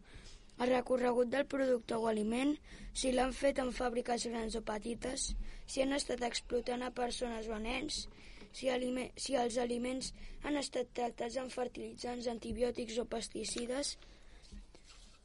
el 0.59 0.69
recorregut 0.69 1.31
del 1.33 1.47
producte 1.49 1.97
o 1.97 2.07
aliment, 2.07 2.53
si 2.93 3.11
l'han 3.11 3.33
fet 3.33 3.59
en 3.63 3.71
fàbriques 3.73 4.27
grans 4.29 4.55
o 4.59 4.61
petites, 4.65 5.31
si 5.65 5.81
han 5.81 5.95
estat 5.97 6.21
explotant 6.27 6.83
a 6.85 6.91
persones 6.93 7.49
o 7.49 7.55
a 7.57 7.61
nens, 7.63 8.07
si, 8.53 8.69
alime 8.69 9.09
si 9.17 9.35
els 9.39 9.57
aliments 9.57 10.13
han 10.43 10.57
estat 10.61 10.91
tractats 10.93 11.39
amb 11.41 11.53
fertilitzants, 11.53 12.29
antibiòtics 12.29 12.99
o 13.01 13.05
pesticides, 13.09 13.95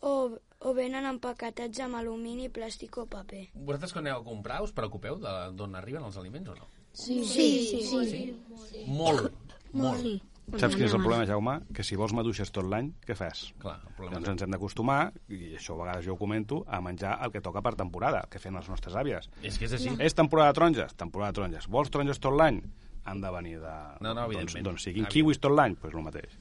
o, 0.00 0.38
o 0.38 0.72
venen 0.74 1.06
empaquetats 1.10 1.82
amb 1.84 1.98
alumini, 1.98 2.48
plàstic 2.54 2.96
o 3.02 3.06
paper. 3.10 3.48
Vosaltres 3.54 3.94
quan 3.94 4.06
aneu 4.06 4.22
a 4.22 4.26
comprar 4.26 4.62
us 4.64 4.74
preocupeu 4.74 5.18
de 5.22 5.34
d'on 5.58 5.76
arriben 5.78 6.06
els 6.06 6.18
aliments 6.20 6.54
o 6.54 6.58
no? 6.58 6.68
Sí, 6.92 7.20
sí, 7.26 7.48
sí. 7.68 7.82
sí. 7.86 8.22
Sí? 8.70 8.84
Molt, 8.86 9.30
molt. 9.72 10.02
Sí. 10.02 10.16
Saps 10.56 10.74
quin 10.78 10.86
és 10.86 10.94
el 10.96 11.02
problema, 11.02 11.26
Jaume? 11.28 11.58
Que 11.76 11.84
si 11.84 11.96
vols 12.00 12.14
maduixes 12.16 12.48
tot 12.54 12.64
l'any, 12.64 12.88
què 13.04 13.14
fas? 13.14 13.50
Clar, 13.60 13.76
Doncs 13.98 14.28
ens 14.32 14.42
hem 14.46 14.50
d'acostumar, 14.54 15.12
i 15.28 15.54
això 15.58 15.74
a 15.76 15.82
vegades 15.82 16.06
jo 16.06 16.14
ho 16.14 16.18
comento, 16.18 16.62
a 16.66 16.80
menjar 16.80 17.18
el 17.26 17.30
que 17.34 17.42
toca 17.44 17.60
per 17.60 17.74
temporada, 17.76 18.22
que 18.30 18.38
feien 18.40 18.56
les 18.56 18.68
nostres 18.68 18.94
àvies. 18.96 19.28
és 19.42 19.58
que 19.58 19.66
és 19.66 19.72
així. 19.76 19.90
És 20.00 20.14
temporada 20.14 20.52
de 20.52 20.58
taronges? 20.60 20.94
Temporada 20.96 21.32
de 21.32 21.36
taronges. 21.40 21.66
Vols 21.68 21.90
taronges 21.90 22.18
tot 22.18 22.32
l'any? 22.32 22.62
Han 23.04 23.20
de 23.20 23.30
venir 23.30 23.58
de... 23.60 23.74
No, 24.00 24.14
no, 24.14 24.22
doncs, 24.22 24.32
evidentment. 24.32 24.64
doncs 24.64 24.82
siguin 24.82 25.04
Evidentment. 25.04 25.12
kiwis 25.12 25.38
tot 25.40 25.52
l'any, 25.52 25.76
doncs 25.82 25.94
el 25.94 26.02
mateix. 26.02 26.38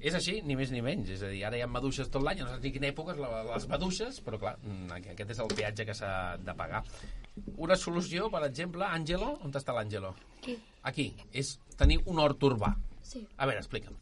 És 0.00 0.14
així, 0.16 0.40
ni 0.42 0.56
més 0.56 0.70
ni 0.72 0.80
menys. 0.80 1.10
És 1.10 1.22
a 1.22 1.28
dir, 1.28 1.42
ara 1.44 1.58
hi 1.58 1.60
ha 1.60 1.66
maduixes 1.68 2.08
tot 2.08 2.22
l'any, 2.24 2.38
no 2.40 2.46
saps 2.48 2.62
ni 2.64 2.70
quina 2.72 2.88
època 2.88 3.12
és 3.12 3.18
la- 3.20 3.42
les 3.52 3.66
maduixes, 3.68 4.22
però 4.24 4.38
clar, 4.40 4.56
mm, 4.62 4.90
aquest 5.12 5.30
és 5.30 5.38
el 5.38 5.48
peatge 5.48 5.84
que 5.84 5.94
s'ha 5.94 6.36
de 6.38 6.54
pagar. 6.54 6.82
Una 7.58 7.76
solució, 7.76 8.30
per 8.30 8.44
exemple, 8.46 8.84
Àngelo, 8.84 9.38
on 9.44 9.52
està 9.52 9.74
l'Àngelo? 9.76 10.14
Aquí. 10.40 10.56
Aquí, 10.82 11.14
és 11.32 11.58
tenir 11.76 12.00
un 12.06 12.18
hort 12.18 12.40
urbà. 12.42 12.74
Sí. 13.10 13.26
A 13.36 13.46
veure, 13.50 13.58
explica'm. 13.64 13.98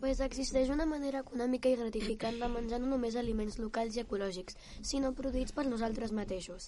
Pues 0.00 0.20
existeix 0.24 0.70
una 0.74 0.84
manera 0.88 1.20
econòmica 1.24 1.70
i 1.70 1.76
gratificant 1.80 2.40
de 2.42 2.48
menjar 2.54 2.80
no 2.82 2.90
només 2.90 3.14
aliments 3.20 3.58
locals 3.60 3.96
i 3.96 4.02
ecològics, 4.02 4.58
sinó 4.90 5.12
produïts 5.20 5.54
per 5.56 5.64
nosaltres 5.68 6.12
mateixos. 6.18 6.66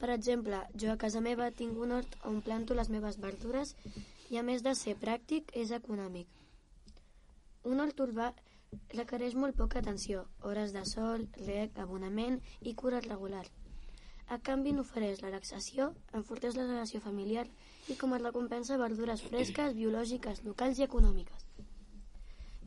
Per 0.00 0.08
exemple, 0.14 0.62
jo 0.82 0.90
a 0.90 0.98
casa 1.04 1.22
meva 1.26 1.50
tinc 1.60 1.78
un 1.84 1.92
hort 1.98 2.16
on 2.30 2.40
planto 2.46 2.74
les 2.78 2.90
meves 2.96 3.20
verdures 3.26 3.74
i 4.30 4.40
a 4.40 4.46
més 4.50 4.64
de 4.66 4.74
ser 4.80 4.96
pràctic, 5.04 5.54
és 5.62 5.70
econòmic. 5.78 6.26
Un 7.70 7.84
hort 7.84 8.02
urbà 8.06 8.32
requereix 8.96 9.36
molt 9.44 9.56
poca 9.60 9.84
atenció, 9.84 10.24
hores 10.50 10.74
de 10.74 10.86
sol, 10.88 11.28
reg, 11.46 11.78
abonament 11.84 12.40
i 12.62 12.74
cura 12.82 13.04
regular. 13.06 13.44
A 14.26 14.38
canvi 14.48 14.72
n'ofereix 14.72 15.20
la 15.20 15.28
relaxació, 15.28 15.92
enforteix 16.14 16.56
la 16.56 16.66
relació 16.66 17.04
familiar 17.06 17.46
i 17.90 17.96
com 18.00 18.12
a 18.14 18.18
recompensa 18.22 18.78
verdures 18.78 19.22
fresques, 19.26 19.72
biològiques, 19.74 20.44
locals 20.46 20.78
i 20.78 20.84
econòmiques. 20.86 21.46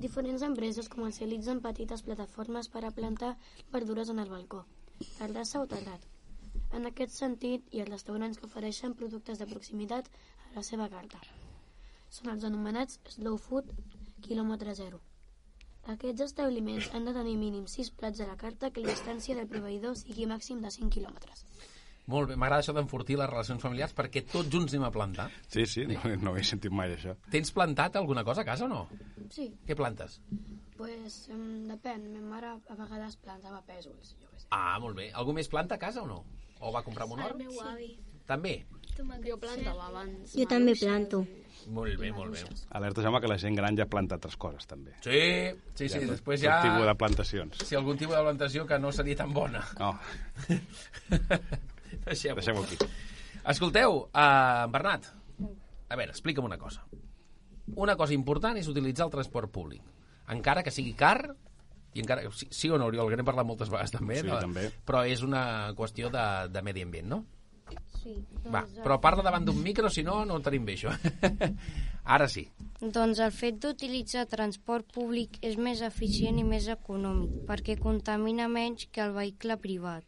Diferents 0.05 0.43
empreses 0.47 0.89
comercialitzen 0.91 1.62
petites 1.63 2.03
plataformes 2.07 2.67
per 2.73 2.81
a 2.83 2.91
plantar 2.97 3.29
verdures 3.75 4.12
en 4.13 4.19
el 4.23 4.31
balcó, 4.33 4.65
terrassa 5.19 5.62
o 5.62 5.69
terrat. 5.75 6.03
En 6.73 6.89
aquest 6.89 7.13
sentit, 7.15 7.69
hi 7.71 7.81
ha 7.81 7.88
restaurants 7.89 8.39
que 8.39 8.49
ofereixen 8.49 8.97
productes 8.99 9.39
de 9.39 9.47
proximitat 9.47 10.09
a 10.49 10.55
la 10.57 10.63
seva 10.69 10.89
carta. 10.89 11.21
Són 12.17 12.33
els 12.33 12.43
anomenats 12.49 12.99
Slow 13.15 13.38
Food 13.47 13.71
quilòmetre 14.27 14.75
zero. 14.79 14.99
Aquests 15.93 16.25
establiments 16.25 16.89
han 16.95 17.07
de 17.07 17.13
tenir 17.15 17.38
mínim 17.38 17.63
6 17.67 17.93
plats 18.01 18.21
a 18.23 18.27
la 18.27 18.38
carta 18.43 18.71
que 18.71 18.83
la 18.83 18.91
distància 18.91 19.36
del 19.39 19.49
proveïdor 19.53 19.97
sigui 19.99 20.27
màxim 20.33 20.62
de 20.63 20.71
5 20.71 20.93
quilòmetres. 20.97 21.45
Molt 22.12 22.28
bé, 22.30 22.36
m'agrada 22.36 22.62
això 22.62 22.74
d'enfortir 22.76 23.16
les 23.16 23.30
relacions 23.30 23.62
familiars 23.63 23.94
perquè 23.96 24.26
tots 24.28 24.50
junts 24.52 24.74
anem 24.74 24.84
a 24.89 24.92
plantar. 24.92 25.30
Sí, 25.48 25.63
sí, 25.66 25.86
no, 25.88 26.02
no 26.20 26.34
he 26.36 26.44
sentit 26.44 26.72
mai 26.76 26.92
això. 26.98 27.13
Tens 27.32 27.52
plantat 27.56 27.96
alguna 27.96 28.26
cosa 28.28 28.42
a 28.44 28.48
casa 28.48 28.66
o 28.66 28.68
no? 28.68 28.88
Sí, 29.32 29.48
Què 29.68 29.76
plantes? 29.76 30.20
pues 30.76 31.30
um, 31.32 31.68
depèn. 31.70 32.10
Ma 32.18 32.22
mare 32.36 32.48
a 32.58 32.76
vegades 32.76 33.16
plantava 33.24 33.62
pèsols, 33.63 34.16
jo 34.20 34.28
què 34.28 34.39
sé. 34.42 34.48
Ah, 34.52 34.76
molt 34.84 34.98
bé. 34.98 35.12
Algú 35.16 35.32
més 35.38 35.48
planta 35.48 35.76
a 35.76 35.80
casa 35.80 36.02
o 36.04 36.08
no? 36.10 36.24
O 36.60 36.72
va 36.74 36.82
comprar 36.84 37.06
amb 37.06 37.13
un 37.16 37.22
El 37.22 37.26
hort? 37.30 37.38
meu 37.39 37.62
avi. 37.70 37.94
També? 38.28 38.66
Jo 38.98 39.38
plantava 39.39 39.88
abans. 39.88 40.34
Jo 40.36 40.46
també 40.50 40.74
planto. 40.76 41.22
Molt 41.72 41.96
bé, 42.00 42.12
molt 42.12 42.34
bé. 42.36 42.42
Alerta, 42.76 43.02
Jaume, 43.06 43.22
que 43.24 43.30
la 43.32 43.38
gent 43.39 43.56
gran 43.56 43.78
ja 43.80 43.86
planta 43.88 44.16
altres 44.20 44.36
coses, 44.36 44.68
també. 44.68 44.92
Sí, 45.06 45.22
sí, 45.76 45.88
sí. 45.88 46.00
Després 46.10 46.42
Tot 46.42 46.50
ja... 46.50 46.58
tipus 46.66 46.86
de 46.89 46.96
plantacions. 47.00 47.63
Si 47.63 47.76
algun 47.80 47.98
tipus 47.98 48.16
de 48.18 48.24
plantació 48.28 48.66
que 48.68 48.80
no 48.80 48.92
seria 48.92 49.16
tan 49.24 49.32
bona. 49.34 49.63
No, 49.80 49.94
Deixem-ho. 52.06 52.36
deixem-ho 52.39 52.63
aquí. 52.63 52.77
Escolteu, 53.53 53.97
uh, 54.08 54.67
Bernat, 54.71 55.10
a 55.89 55.95
veure, 55.95 56.12
explica'm 56.12 56.45
una 56.45 56.58
cosa. 56.58 56.84
Una 57.75 57.95
cosa 57.95 58.13
important 58.13 58.58
és 58.60 58.67
utilitzar 58.67 59.06
el 59.08 59.12
transport 59.12 59.51
públic. 59.51 59.82
Encara 60.34 60.63
que 60.63 60.71
sigui 60.71 60.93
car, 60.99 61.36
i 61.93 62.01
encara, 62.01 62.23
sí, 62.32 62.47
sí 62.51 62.69
o 62.71 62.77
no, 62.79 62.88
Oriol, 62.89 63.10
que 63.12 63.17
n'hem 63.19 63.27
parlat 63.27 63.45
moltes 63.45 63.69
vegades 63.69 63.91
també, 63.93 64.21
Sí, 64.21 64.27
no? 64.27 64.39
també. 64.39 64.69
però 64.86 65.03
és 65.08 65.21
una 65.21 65.73
qüestió 65.77 66.10
de, 66.10 66.23
de 66.49 66.62
medi 66.65 66.82
ambient, 66.82 67.08
no? 67.08 67.23
Sí, 68.03 68.17
Va, 68.51 68.65
però 68.84 68.97
parla 68.99 69.23
davant 69.23 69.45
d'un 69.45 69.62
micro, 69.63 69.89
si 69.89 70.03
no, 70.03 70.25
no 70.25 70.36
ho 70.36 70.41
tenim 70.43 70.65
bé, 70.65 70.73
això. 70.75 70.91
Ara 72.15 72.27
sí. 72.27 72.43
Doncs 72.82 73.19
el 73.23 73.32
fet 73.32 73.62
d'utilitzar 73.63 74.25
transport 74.27 74.89
públic 74.91 75.38
és 75.41 75.56
més 75.56 75.79
eficient 75.86 76.39
i 76.39 76.43
més 76.43 76.67
econòmic, 76.67 77.45
perquè 77.47 77.77
contamina 77.79 78.49
menys 78.51 78.89
que 78.91 79.01
el 79.06 79.13
vehicle 79.15 79.56
privat. 79.58 80.03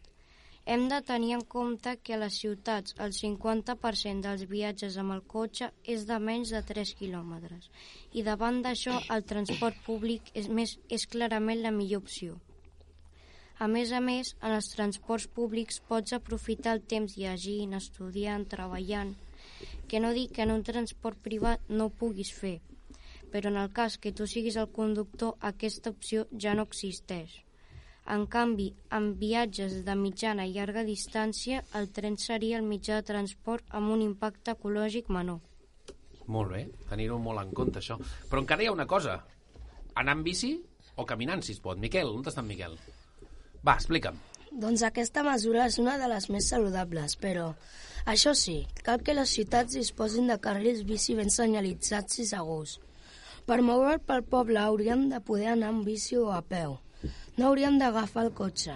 Hem 0.66 0.88
de 0.90 0.98
tenir 1.06 1.34
en 1.36 1.44
compte 1.46 1.92
que 2.02 2.16
a 2.16 2.18
les 2.18 2.38
ciutats 2.42 2.96
el 3.06 3.12
50% 3.14 4.26
dels 4.26 4.46
viatges 4.50 4.96
amb 4.98 5.14
el 5.16 5.22
cotxe 5.34 5.68
és 5.96 6.08
de 6.10 6.18
menys 6.30 6.54
de 6.56 6.62
3 6.72 6.94
quilòmetres 7.02 7.68
i 8.18 8.24
davant 8.26 8.58
d'això 8.66 8.96
el 9.16 9.28
transport 9.32 9.78
públic 9.86 10.32
és, 10.34 10.50
més, 10.50 10.74
és 10.90 11.06
clarament 11.06 11.62
la 11.62 11.74
millor 11.76 12.02
opció. 12.02 12.40
A 13.62 13.70
més 13.76 13.94
a 13.94 14.02
més, 14.08 14.34
en 14.42 14.58
els 14.58 14.72
transports 14.74 15.30
públics 15.38 15.80
pots 15.92 16.18
aprofitar 16.18 16.74
el 16.76 16.84
temps 16.96 17.14
llegint, 17.14 17.78
estudiant, 17.78 18.50
treballant, 18.50 19.14
que 19.88 20.02
no 20.02 20.18
dic 20.18 20.34
que 20.34 20.48
en 20.50 20.58
un 20.58 20.66
transport 20.66 21.22
privat 21.30 21.70
no 21.70 21.92
ho 21.92 21.98
puguis 22.02 22.34
fer, 22.42 22.58
però 23.30 23.54
en 23.54 23.62
el 23.62 23.70
cas 23.70 24.02
que 24.02 24.18
tu 24.18 24.26
siguis 24.26 24.58
el 24.58 24.74
conductor 24.82 25.38
aquesta 25.54 25.94
opció 25.94 26.26
ja 26.34 26.58
no 26.58 26.66
existeix. 26.66 27.45
En 28.14 28.28
canvi, 28.30 28.68
en 28.94 29.14
viatges 29.18 29.80
de 29.86 29.96
mitjana 29.98 30.46
i 30.46 30.54
llarga 30.54 30.84
distància, 30.86 31.64
el 31.80 31.90
tren 31.94 32.20
seria 32.22 32.60
el 32.60 32.68
mitjà 32.68 33.00
de 33.00 33.08
transport 33.08 33.66
amb 33.80 33.90
un 33.96 34.04
impacte 34.06 34.54
ecològic 34.54 35.10
menor. 35.10 35.42
Molt 36.28 36.54
bé, 36.54 36.62
tenir-ho 36.90 37.18
molt 37.22 37.42
en 37.42 37.52
compte, 37.58 37.82
això. 37.82 37.98
Però 38.30 38.44
encara 38.44 38.62
hi 38.62 38.70
ha 38.70 38.76
una 38.76 38.86
cosa. 38.90 39.18
Anar 39.96 40.18
amb 40.18 40.26
bici 40.26 40.54
o 40.96 41.06
caminant, 41.06 41.42
si 41.42 41.54
es 41.58 41.62
pot. 41.62 41.82
Miquel, 41.82 42.14
on 42.14 42.26
està 42.26 42.46
en 42.46 42.50
Miquel? 42.50 42.78
Va, 43.66 43.76
explica'm. 43.76 44.22
Doncs 44.56 44.86
aquesta 44.88 45.24
mesura 45.26 45.66
és 45.68 45.80
una 45.82 45.98
de 46.00 46.08
les 46.08 46.30
més 46.32 46.48
saludables, 46.54 47.18
però 47.20 47.50
això 48.06 48.32
sí, 48.38 48.62
cal 48.86 49.02
que 49.04 49.18
les 49.18 49.34
ciutats 49.36 49.74
disposin 49.76 50.30
de 50.32 50.38
carrils 50.40 50.86
bici 50.88 51.18
ben 51.18 51.34
senyalitzats 51.34 52.22
i 52.22 52.28
segurs. 52.30 52.78
Per 53.50 53.60
moure'l 53.66 54.00
pel 54.00 54.24
poble 54.30 54.62
hauríem 54.62 55.10
de 55.10 55.20
poder 55.26 55.52
anar 55.52 55.74
amb 55.74 55.90
bici 55.90 56.16
o 56.22 56.30
a 56.34 56.40
peu. 56.42 56.78
No 57.36 57.50
hauríem 57.50 57.76
d'agafar 57.80 58.24
el 58.26 58.32
cotxe. 58.36 58.76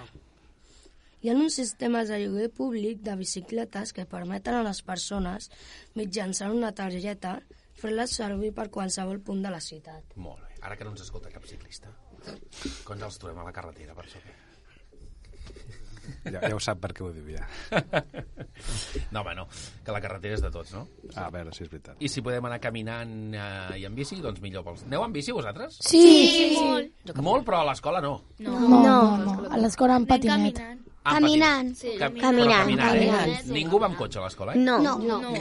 Hi 1.23 1.29
ha 1.31 1.35
uns 1.35 1.55
sistemes 1.59 2.11
de 2.11 2.17
lloguer 2.19 2.49
públic 2.55 2.99
de 3.05 3.15
bicicletes 3.19 3.93
que 3.95 4.07
permeten 4.07 4.57
a 4.57 4.65
les 4.67 4.81
persones, 4.89 5.47
mitjançant 5.99 6.55
una 6.55 6.71
targeta, 6.75 7.37
fer-les 7.79 8.15
servir 8.19 8.51
per 8.55 8.67
qualsevol 8.75 9.21
punt 9.23 9.43
de 9.45 9.51
la 9.55 9.61
ciutat. 9.63 10.15
Molt 10.15 10.43
bé. 10.43 10.59
Ara 10.67 10.75
que 10.75 10.87
no 10.87 10.91
ens 10.95 11.05
escolta 11.07 11.31
cap 11.31 11.47
ciclista. 11.47 11.91
Quan 12.87 13.03
els 13.07 13.19
trobem 13.19 13.39
a 13.39 13.47
la 13.47 13.55
carretera, 13.55 13.95
per 13.95 14.07
sota. 14.11 14.35
Ja, 16.25 16.41
ja 16.47 16.55
ho 16.55 16.59
sap 16.63 16.79
per 16.83 16.91
què 16.93 17.03
ho 17.05 17.11
diu, 17.15 17.29
ja. 17.35 17.45
No, 19.11 19.21
home, 19.21 19.33
no. 19.37 19.45
Que 19.85 19.93
la 19.95 20.01
carretera 20.03 20.35
és 20.35 20.41
de 20.43 20.49
tots, 20.51 20.73
no? 20.75 20.83
Ah, 21.15 21.27
a 21.27 21.29
veure 21.33 21.53
si 21.55 21.63
és 21.63 21.69
veritat. 21.71 21.95
I 22.03 22.09
si 22.11 22.21
podem 22.25 22.45
anar 22.49 22.59
caminant 22.61 23.13
eh, 23.33 23.79
i 23.79 23.85
en 23.87 23.95
bici, 23.95 24.19
doncs 24.21 24.41
millor 24.43 24.65
pels... 24.67 24.83
Aneu 24.89 25.05
en 25.05 25.15
bici, 25.15 25.31
vosaltres? 25.35 25.79
Sí. 25.85 26.03
Sí, 26.03 26.43
molt. 26.59 27.15
Molt, 27.23 27.47
però 27.47 27.63
a 27.63 27.69
l'escola 27.71 28.01
no. 28.03 28.17
No, 28.43 28.59
no, 28.59 28.83
no, 28.83 28.99
no. 29.25 29.49
a 29.49 29.57
l'escola 29.61 29.97
en 29.99 30.05
patinet. 30.09 30.59
Ah, 31.09 31.13
Caminant. 31.15 31.71
Sí, 31.79 31.93
Cap- 31.97 32.13
caminant. 32.19 32.51
caminant, 32.67 32.97
eh? 32.99 33.07
Caminant. 33.07 33.45
Ningú 33.55 33.79
va 33.81 33.87
amb 33.87 33.95
cotxe 33.97 34.19
a 34.19 34.25
l'escola, 34.25 34.53
eh? 34.53 34.59
No. 34.59 34.77
No. 34.83 34.97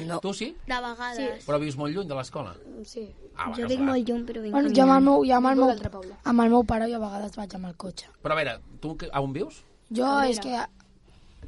No. 0.06 0.20
Tu 0.22 0.32
sí? 0.32 0.52
De 0.68 0.78
vegades. 0.84 1.42
Però 1.44 1.58
vius 1.60 1.76
molt 1.76 1.92
lluny 1.96 2.06
de 2.08 2.14
l'escola? 2.16 2.54
Sí. 2.86 3.02
Ah, 3.34 3.50
Jo 3.56 3.66
clar. 3.66 3.80
molt 3.90 4.08
lluny, 4.08 4.22
però 4.26 4.40
vinc 4.42 4.54
Bueno, 4.54 4.70
jo 4.74 4.82
amb 4.86 4.94
el 4.96 5.02
meu, 5.04 5.24
jo 5.26 5.34
amb 5.36 5.50
el 5.50 5.58
Vinc 5.58 5.82
meu, 5.92 6.04
amb 6.24 6.44
el 6.46 6.50
meu 6.54 6.64
pare 6.64 6.88
jo 6.90 6.96
a 6.96 7.02
vegades 7.04 7.36
vaig 7.36 7.54
amb 7.58 7.66
el 7.72 7.74
cotxe. 7.76 8.06
Però 8.22 8.32
a 8.32 8.38
veure, 8.38 8.54
tu 8.80 8.96
a 9.10 9.20
on 9.20 9.32
vius? 9.34 9.64
Jo 9.90 10.04
Cabrera. 10.04 10.30
és 10.30 10.40
que... 10.40 10.56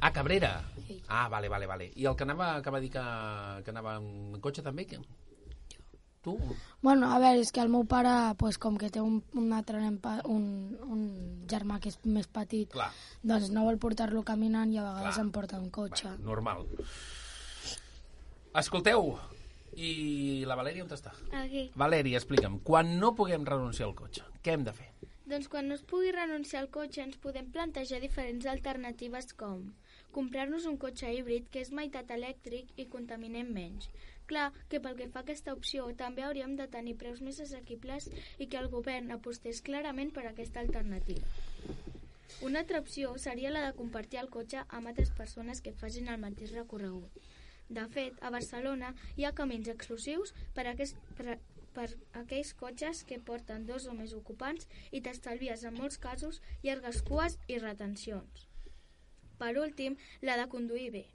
A 0.01 0.11
Cabrera. 0.11 0.51
Ah, 1.07 1.27
vale, 1.29 1.49
vale, 1.49 1.67
vale. 1.67 1.91
I 1.95 2.05
el 2.09 2.15
que 2.15 2.23
anava, 2.23 2.61
que 2.61 2.71
va 2.73 2.79
dir 2.81 2.89
que, 2.91 3.03
que 3.63 3.73
anava 3.73 3.97
en 3.99 4.39
cotxe 4.41 4.63
també? 4.65 4.85
Que... 4.89 4.99
Tu? 6.21 6.35
Bueno, 6.85 7.07
a 7.09 7.17
veure, 7.17 7.41
és 7.41 7.49
que 7.49 7.61
el 7.63 7.69
meu 7.73 7.81
pare, 7.89 8.11
pues, 8.37 8.59
com 8.61 8.75
que 8.77 8.91
té 8.93 9.01
un, 9.01 9.23
un 9.33 9.53
altre 9.57 9.79
nen, 9.81 9.95
un, 10.29 10.43
un 10.85 11.01
germà 11.49 11.79
que 11.81 11.89
és 11.89 11.97
més 12.05 12.27
petit, 12.29 12.69
Clar. 12.69 12.91
doncs 13.25 13.49
no 13.49 13.63
vol 13.65 13.79
portar-lo 13.81 14.21
caminant 14.21 14.69
i 14.69 14.77
a 14.77 14.85
vegades 14.85 15.15
Clar. 15.17 15.25
em 15.25 15.31
porta 15.33 15.57
un 15.57 15.71
cotxe. 15.73 16.13
Normal. 16.21 16.61
Escolteu, 18.61 19.15
i 19.81 20.43
la 20.45 20.57
Valèria 20.59 20.85
on 20.85 20.93
està? 20.93 21.13
Aquí. 21.41 21.69
Valèria, 21.79 22.19
explica'm, 22.21 22.59
quan 22.67 22.99
no 22.99 23.15
puguem 23.17 23.45
renunciar 23.47 23.87
al 23.89 23.95
cotxe, 23.97 24.25
què 24.43 24.53
hem 24.53 24.65
de 24.67 24.73
fer? 24.77 24.91
Doncs 25.29 25.47
quan 25.53 25.67
no 25.69 25.75
es 25.77 25.85
pugui 25.89 26.11
renunciar 26.15 26.63
al 26.63 26.71
cotxe 26.77 27.03
ens 27.05 27.19
podem 27.23 27.51
plantejar 27.55 28.01
diferents 28.01 28.47
alternatives 28.49 29.33
com 29.41 29.69
comprar-nos 30.11 30.65
un 30.65 30.77
cotxe 30.77 31.11
híbrid 31.15 31.47
que 31.51 31.61
és 31.63 31.71
meitat 31.77 32.09
elèctric 32.15 32.71
i 32.83 32.87
contaminem 32.95 33.51
menys. 33.57 33.87
Clar 34.31 34.49
que 34.71 34.81
pel 34.83 34.97
que 34.99 35.07
fa 35.13 35.21
a 35.21 35.25
aquesta 35.25 35.53
opció 35.57 35.87
també 36.01 36.25
hauríem 36.27 36.57
de 36.59 36.67
tenir 36.75 36.97
preus 37.03 37.21
més 37.27 37.39
assequibles 37.45 38.09
i 38.37 38.47
que 38.47 38.59
el 38.59 38.69
govern 38.75 39.11
apostés 39.15 39.61
clarament 39.69 40.11
per 40.15 40.25
aquesta 40.27 40.63
alternativa. 40.63 41.27
Una 42.47 42.63
altra 42.63 42.79
opció 42.79 43.13
seria 43.17 43.51
la 43.51 43.63
de 43.67 43.75
compartir 43.77 44.19
el 44.21 44.31
cotxe 44.35 44.65
amb 44.67 44.91
altres 44.91 45.11
persones 45.17 45.61
que 45.61 45.75
facin 45.83 46.09
el 46.09 46.21
mateix 46.21 46.55
recorregut. 46.57 47.21
De 47.71 47.83
fet, 47.87 48.17
a 48.19 48.29
Barcelona 48.33 48.89
hi 49.15 49.23
ha 49.23 49.35
camins 49.35 49.69
exclusius 49.71 50.33
per 50.55 50.65
a, 50.65 50.71
aquest, 50.73 50.97
per, 51.15 51.27
a, 51.33 51.35
per 51.75 51.87
aquells 52.19 52.53
cotxes 52.59 53.03
que 53.07 53.19
porten 53.19 53.65
dos 53.65 53.87
o 53.87 53.93
més 53.97 54.13
ocupants 54.17 54.67
i 54.91 55.01
t'estalvies 55.01 55.63
en 55.67 55.77
molts 55.79 55.97
casos 55.97 56.41
llargues 56.63 57.01
cues 57.07 57.37
i 57.47 57.59
retencions. 57.59 58.47
Per 59.41 59.53
últim, 59.57 59.95
la 60.21 60.35
de 60.37 60.47
conduir 60.51 60.91
bé. 60.93 61.05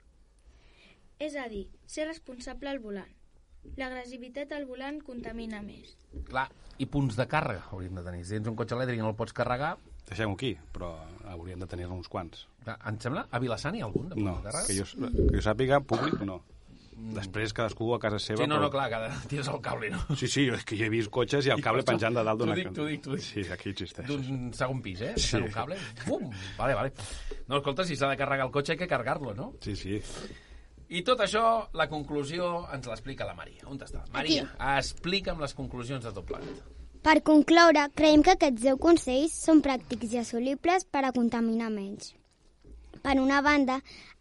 És 1.19 1.35
a 1.35 1.47
dir, 1.49 1.67
ser 1.89 2.07
responsable 2.07 2.69
al 2.69 2.79
volant. 2.83 3.13
L'agressivitat 3.77 4.51
al 4.55 4.65
volant 4.69 4.99
contamina 5.03 5.61
més. 5.65 5.95
Clar, 6.29 6.45
i 6.79 6.85
punts 6.85 7.17
de 7.17 7.25
càrrega 7.27 7.65
hauríem 7.71 7.97
de 7.99 8.03
tenir. 8.05 8.23
Si 8.25 8.35
tens 8.37 8.47
un 8.51 8.55
cotxe 8.59 8.75
elèctric 8.77 8.99
i 8.99 9.03
no 9.05 9.09
el 9.13 9.17
pots 9.19 9.33
carregar... 9.35 9.75
Deixem-ho 10.07 10.37
aquí, 10.37 10.53
però 10.71 10.93
hauríem 11.33 11.59
de 11.59 11.67
tenir-ne 11.67 11.91
uns 11.97 12.07
quants. 12.07 12.45
Clar, 12.63 12.77
em 12.87 12.95
sembla, 13.03 13.25
a 13.27 13.41
Vilassar 13.43 13.73
n'hi 13.75 13.81
ha 13.83 13.87
algun 13.89 14.07
de 14.07 14.15
punts 14.15 14.23
No, 14.29 14.35
de 14.39 14.53
càrrega? 14.53 14.67
que 14.69 14.77
jo, 14.77 14.85
que 15.27 15.35
jo 15.35 15.41
sàpiga, 15.43 15.81
públic 15.83 16.21
no. 16.23 16.37
Després 16.97 17.53
cadascú 17.53 17.91
a 17.93 17.99
casa 18.01 18.17
seva... 18.17 18.41
Sí, 18.41 18.47
no, 18.49 18.55
però- 18.57 18.65
no, 18.65 18.69
clar, 18.73 18.87
cada... 18.89 19.09
tires 19.29 19.47
el 19.51 19.59
cable, 19.61 19.91
no? 19.93 19.99
Sí, 20.17 20.27
sí, 20.27 20.47
és 20.49 20.63
que 20.65 20.77
jo 20.79 20.87
he 20.87 20.89
vist 20.89 21.11
cotxes 21.13 21.45
i 21.45 21.51
el 21.53 21.61
cable 21.61 21.83
penjant 21.85 22.15
de 22.17 22.23
dalt 22.25 22.41
d'una... 22.41 22.55
t'ho 22.55 22.63
dic, 22.63 22.71
t'ho 22.73 22.87
dic, 22.89 23.03
t'ho 23.05 23.15
dic. 23.19 23.25
Sí, 23.27 23.43
aquí 23.53 23.69
existeix. 23.75 24.07
D'un 24.09 24.47
segon 24.57 24.81
pis, 24.81 25.03
eh? 25.05 25.13
Sí. 25.21 25.37
Un 25.37 25.51
cable. 25.53 25.77
Bum! 26.07 26.25
Vale, 26.57 26.73
vale. 26.79 26.91
No, 27.47 27.59
escolta, 27.61 27.85
si 27.85 27.95
s'ha 27.99 28.09
de 28.09 28.17
carregar 28.17 28.47
el 28.49 28.51
cotxe, 28.55 28.73
hay 28.73 28.81
que 28.81 28.87
cargar-lo, 28.89 29.35
no? 29.37 29.51
Sí, 29.61 29.75
sí. 29.77 30.01
I 30.89 31.03
tot 31.03 31.21
això, 31.21 31.43
la 31.77 31.85
conclusió, 31.91 32.65
ens 32.73 32.87
l'explica 32.89 33.25
la 33.29 33.35
Maria. 33.37 33.61
On 33.69 33.77
està? 33.77 34.01
Maria, 34.15 34.47
explica'm 34.79 35.41
les 35.43 35.53
conclusions 35.53 36.01
de 36.03 36.13
tot 36.15 36.25
plegat. 36.25 36.63
Per 37.03 37.19
concloure, 37.23 37.89
creiem 37.95 38.23
que 38.25 38.33
aquests 38.33 38.63
10 38.65 38.79
consells 38.81 39.35
són 39.45 39.61
pràctics 39.63 40.15
i 40.15 40.23
assolibles 40.23 40.87
per 40.89 41.05
a 41.05 41.11
contaminar 41.15 41.69
menys. 41.69 42.15
Per 43.07 43.21
una 43.23 43.37
banda, 43.39 43.75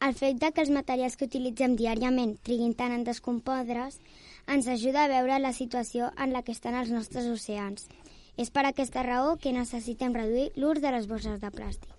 el 0.06 0.12
fet 0.14 0.36
de 0.38 0.52
que 0.54 0.62
els 0.62 0.68
materials 0.70 1.16
que 1.18 1.26
utilitzem 1.26 1.72
diàriament 1.78 2.36
triguin 2.46 2.76
tant 2.78 2.92
en 2.94 3.00
descompondre's 3.08 3.96
ens 4.54 4.68
ajuda 4.70 5.00
a 5.02 5.10
veure 5.10 5.40
la 5.42 5.50
situació 5.56 6.12
en 6.22 6.30
la 6.36 6.44
que 6.46 6.54
estan 6.54 6.76
els 6.78 6.92
nostres 6.94 7.26
oceans. 7.32 7.88
És 8.38 8.54
per 8.54 8.62
aquesta 8.68 9.02
raó 9.02 9.34
que 9.42 9.56
necessitem 9.56 10.14
reduir 10.14 10.46
l'ús 10.54 10.78
de 10.84 10.94
les 10.94 11.10
bosses 11.10 11.42
de 11.42 11.50
plàstic. 11.58 11.90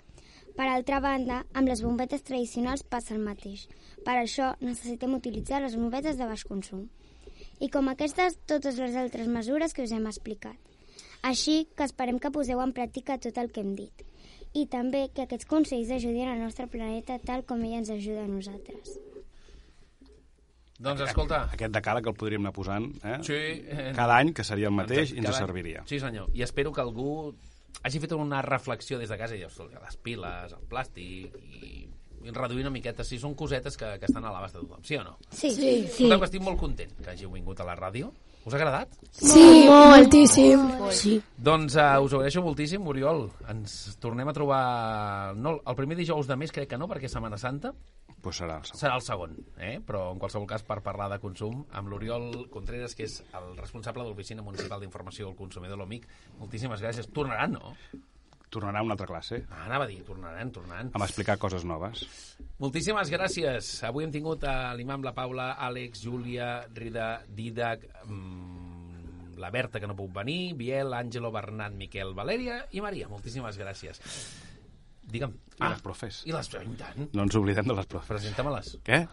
Per 0.55 0.69
altra 0.69 1.03
banda, 1.03 1.43
amb 1.51 1.67
les 1.67 1.83
bombetes 1.83 2.23
tradicionals 2.23 2.87
passa 2.95 3.17
el 3.19 3.27
mateix. 3.27 3.67
Per 4.07 4.15
això 4.15 4.53
necessitem 4.63 5.19
utilitzar 5.19 5.59
les 5.65 5.75
bombetes 5.75 6.15
de 6.15 6.31
baix 6.31 6.47
consum. 6.47 6.87
I 7.59 7.67
com 7.67 7.91
aquestes, 7.91 8.39
totes 8.47 8.79
les 8.79 8.95
altres 8.95 9.27
mesures 9.27 9.75
que 9.75 9.83
us 9.83 9.91
hem 9.91 10.07
explicat. 10.07 10.55
Així 11.19 11.65
que 11.75 11.91
esperem 11.91 12.23
que 12.23 12.31
poseu 12.31 12.63
en 12.63 12.71
pràctica 12.71 13.19
tot 13.19 13.43
el 13.43 13.51
que 13.51 13.65
hem 13.65 13.75
dit. 13.75 14.06
I 14.57 14.65
també 14.71 15.03
que 15.13 15.25
aquests 15.27 15.45
consells 15.45 15.91
ajudin 15.93 16.31
al 16.31 16.39
nostre 16.41 16.65
planeta 16.71 17.19
tal 17.23 17.43
com 17.45 17.61
ell 17.67 17.75
ens 17.81 17.91
ajuda 17.93 18.23
a 18.25 18.29
nosaltres. 18.31 18.95
Doncs 20.77 21.01
escolta... 21.07 21.39
Aquest 21.55 21.73
decàleg 21.73 22.05
el 22.09 22.13
podríem 22.17 22.43
anar 22.45 22.53
posant, 22.53 22.85
eh? 23.01 23.17
Sí. 23.25 23.33
eh, 23.65 23.91
Cada 23.97 24.19
any, 24.21 24.29
que 24.37 24.43
seria 24.45 24.69
el 24.69 24.75
mateix, 24.77 25.11
i 25.15 25.17
ens 25.23 25.31
any. 25.31 25.37
serviria. 25.39 25.83
Sí, 25.89 25.97
senyor. 25.99 26.29
I 26.37 26.43
espero 26.45 26.71
que 26.73 26.83
algú 26.83 27.33
hagi 27.83 28.01
fet 28.03 28.13
una 28.13 28.43
reflexió 28.45 28.99
des 29.01 29.09
de 29.09 29.17
casa 29.17 29.33
i 29.35 29.39
dius, 29.41 29.51
"Escolta, 29.55 29.81
les 29.83 29.97
piles, 29.97 30.53
el 30.53 30.67
plàstic 30.69 31.33
i, 31.41 31.87
i 32.27 32.31
reduir 32.31 32.61
una 32.65 32.73
miqueta. 32.73 33.03
Si 33.03 33.17
són 33.21 33.33
cosetes 33.37 33.77
que, 33.77 33.89
que 33.99 34.05
estan 34.05 34.25
a 34.25 34.31
l'abast 34.31 34.55
de 34.55 34.61
tothom, 34.61 34.83
sí 34.85 34.97
o 34.97 35.03
no? 35.03 35.17
Sí. 35.31 35.49
Sí. 35.51 35.73
Escolteu, 35.85 36.19
que 36.19 36.25
estic 36.29 36.41
molt 36.45 36.59
content 36.61 36.93
que 37.01 37.09
hàgiu 37.13 37.31
vingut 37.33 37.59
a 37.61 37.65
la 37.65 37.75
ràdio. 37.77 38.13
Us 38.47 38.53
ha 38.55 38.59
agradat? 38.61 38.93
Sí, 39.11 39.67
moltíssim. 39.67 40.61
Sí. 40.95 41.17
Doncs 41.35 41.75
uh, 41.75 41.97
us 41.99 42.13
agraeixo 42.15 42.39
moltíssim, 42.45 42.85
Oriol. 42.87 43.25
Ens 43.51 43.97
tornem 43.99 44.31
a 44.31 44.33
trobar... 44.37 44.61
No, 45.35 45.57
el 45.67 45.75
primer 45.75 45.97
dijous 45.99 46.29
de 46.29 46.37
mes 46.39 46.53
crec 46.55 46.69
que 46.71 46.79
no, 46.79 46.87
perquè 46.87 47.09
és 47.09 47.15
Setmana 47.17 47.35
Santa. 47.41 47.73
Pues 48.23 48.39
serà 48.39 48.61
el 48.61 48.63
segon. 48.63 48.79
Serà 48.79 48.95
el 48.95 49.03
segon, 49.03 49.35
eh? 49.59 49.73
però 49.83 50.05
en 50.13 50.21
qualsevol 50.23 50.47
cas 50.47 50.63
per 50.63 50.79
parlar 50.85 51.09
de 51.11 51.19
consum 51.19 51.65
amb 51.75 51.91
l'Oriol 51.91 52.47
Contreras, 52.53 52.95
que 52.95 53.03
és 53.09 53.19
el 53.35 53.51
responsable 53.59 54.05
de 54.05 54.13
l'Oficina 54.13 54.45
Municipal 54.47 54.79
d'Informació 54.79 55.27
al 55.27 55.35
Consumidor, 55.35 55.81
l'OMIC. 55.83 56.07
Moltíssimes 56.39 56.79
gràcies. 56.81 57.11
Tornaran, 57.11 57.59
no? 57.59 57.75
Tornarà 58.49 58.81
una 58.81 58.93
altra 58.95 59.05
classe, 59.09 59.41
Ah, 59.51 59.65
anava 59.65 59.83
a 59.83 59.87
dir, 59.87 60.01
tornaran, 60.07 60.51
tornaran. 60.55 60.91
amb 60.93 61.03
explicar 61.03 61.37
coses 61.37 61.65
noves. 61.67 62.05
Moltíssimes 62.59 63.09
gràcies. 63.11 63.83
Avui 63.83 64.05
hem 64.05 64.11
tingut 64.11 64.43
a 64.47 64.73
l'imam, 64.73 65.03
la 65.03 65.13
Paula, 65.13 65.51
Àlex, 65.59 66.01
Júlia, 66.05 66.65
Rida, 66.73 67.23
Didac, 67.27 67.83
mmm, 68.05 69.35
la 69.37 69.51
Berta, 69.51 69.79
que 69.79 69.87
no 69.87 69.95
puc 69.95 70.13
venir, 70.15 70.53
Biel, 70.55 70.93
Àngelo, 70.93 71.29
Bernat, 71.31 71.73
Miquel, 71.73 72.13
Valèria 72.15 72.61
i 72.71 72.81
Maria. 72.81 73.09
Moltíssimes 73.11 73.57
gràcies. 73.59 73.99
Digue'm. 75.07 75.33
I 75.59 75.67
les 75.69 75.81
profes. 75.81 76.23
I 76.25 76.31
les... 76.31 76.47
I 76.53 76.73
tant. 76.79 77.09
No 77.13 77.23
ens 77.23 77.35
oblidem 77.35 77.67
de 77.67 77.73
les 77.77 77.85
profes. 77.85 78.07
Presenta-me-les. 78.09 78.77
Què? 78.83 79.07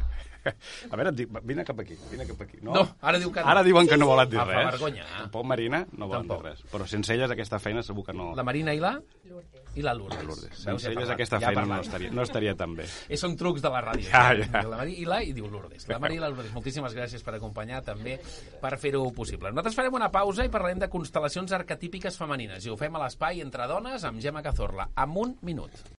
A 0.92 0.96
veure, 0.96 1.10
et 1.10 1.16
dic, 1.16 1.30
vine 1.44 1.64
cap 1.64 1.78
aquí, 1.80 1.96
vine 2.10 2.26
cap 2.28 2.40
aquí. 2.44 2.58
No, 2.62 2.82
ara 3.00 3.18
diu 3.18 3.32
que 3.32 3.40
no. 3.40 3.48
Ara 3.54 3.62
diuen 3.66 3.88
que 3.88 3.96
no 3.96 4.06
volen 4.10 4.30
dir 4.30 4.38
Ah, 4.40 4.44
res. 4.48 4.70
vergonya. 4.72 5.04
Tampoc 5.18 5.44
Marina 5.48 5.84
no 5.92 6.08
volen 6.08 6.28
Tampoc. 6.28 6.42
dir 6.44 6.52
res. 6.52 6.64
Però 6.72 6.86
sense 6.86 7.14
elles 7.14 7.30
aquesta 7.30 7.58
feina 7.58 7.82
segur 7.82 8.04
que 8.06 8.12
no... 8.16 8.32
La 8.36 8.44
Marina 8.44 8.74
i 8.74 8.80
la? 8.82 8.94
I 9.74 9.82
la 9.82 9.92
Lourdes. 9.94 10.22
Lourdes. 10.22 10.50
Veus, 10.50 10.62
Sense 10.62 10.86
elles 10.86 11.00
parlat, 11.00 11.14
aquesta 11.16 11.38
ja 11.42 11.48
feina 11.50 11.64
no 11.66 11.80
estaria, 11.82 12.10
no 12.14 12.22
estaria 12.22 12.54
tan 12.54 12.76
bé. 12.78 12.84
Eh, 13.08 13.16
són 13.18 13.34
trucs 13.36 13.62
de 13.64 13.70
la 13.72 13.80
ràdio. 13.82 14.06
Ja, 14.10 14.28
ja. 14.38 14.62
La 14.68 14.76
Maria 14.78 15.00
i 15.02 15.04
la 15.08 15.18
i 15.26 15.32
diu 15.34 15.48
Lourdes. 15.50 15.88
La 15.90 15.98
Maria 15.98 16.20
i 16.20 16.22
la 16.22 16.28
Lourdes, 16.30 16.52
moltíssimes 16.54 16.94
gràcies 16.94 17.24
per 17.26 17.34
acompanyar 17.40 17.82
també 17.82 18.18
per 18.62 18.74
fer-ho 18.78 19.02
possible. 19.16 19.50
Nosaltres 19.50 19.74
farem 19.80 19.96
una 19.98 20.10
pausa 20.14 20.46
i 20.46 20.52
parlarem 20.52 20.78
de 20.84 20.88
constel·lacions 20.92 21.52
arquetípiques 21.58 22.16
femenines 22.20 22.64
i 22.66 22.70
ho 22.70 22.76
fem 22.78 22.94
a 22.94 23.02
l'espai 23.02 23.42
entre 23.42 23.66
dones 23.70 24.04
amb 24.06 24.22
Gemma 24.22 24.42
Cazorla. 24.46 24.88
En 25.02 25.18
un 25.24 25.34
minut. 25.42 25.84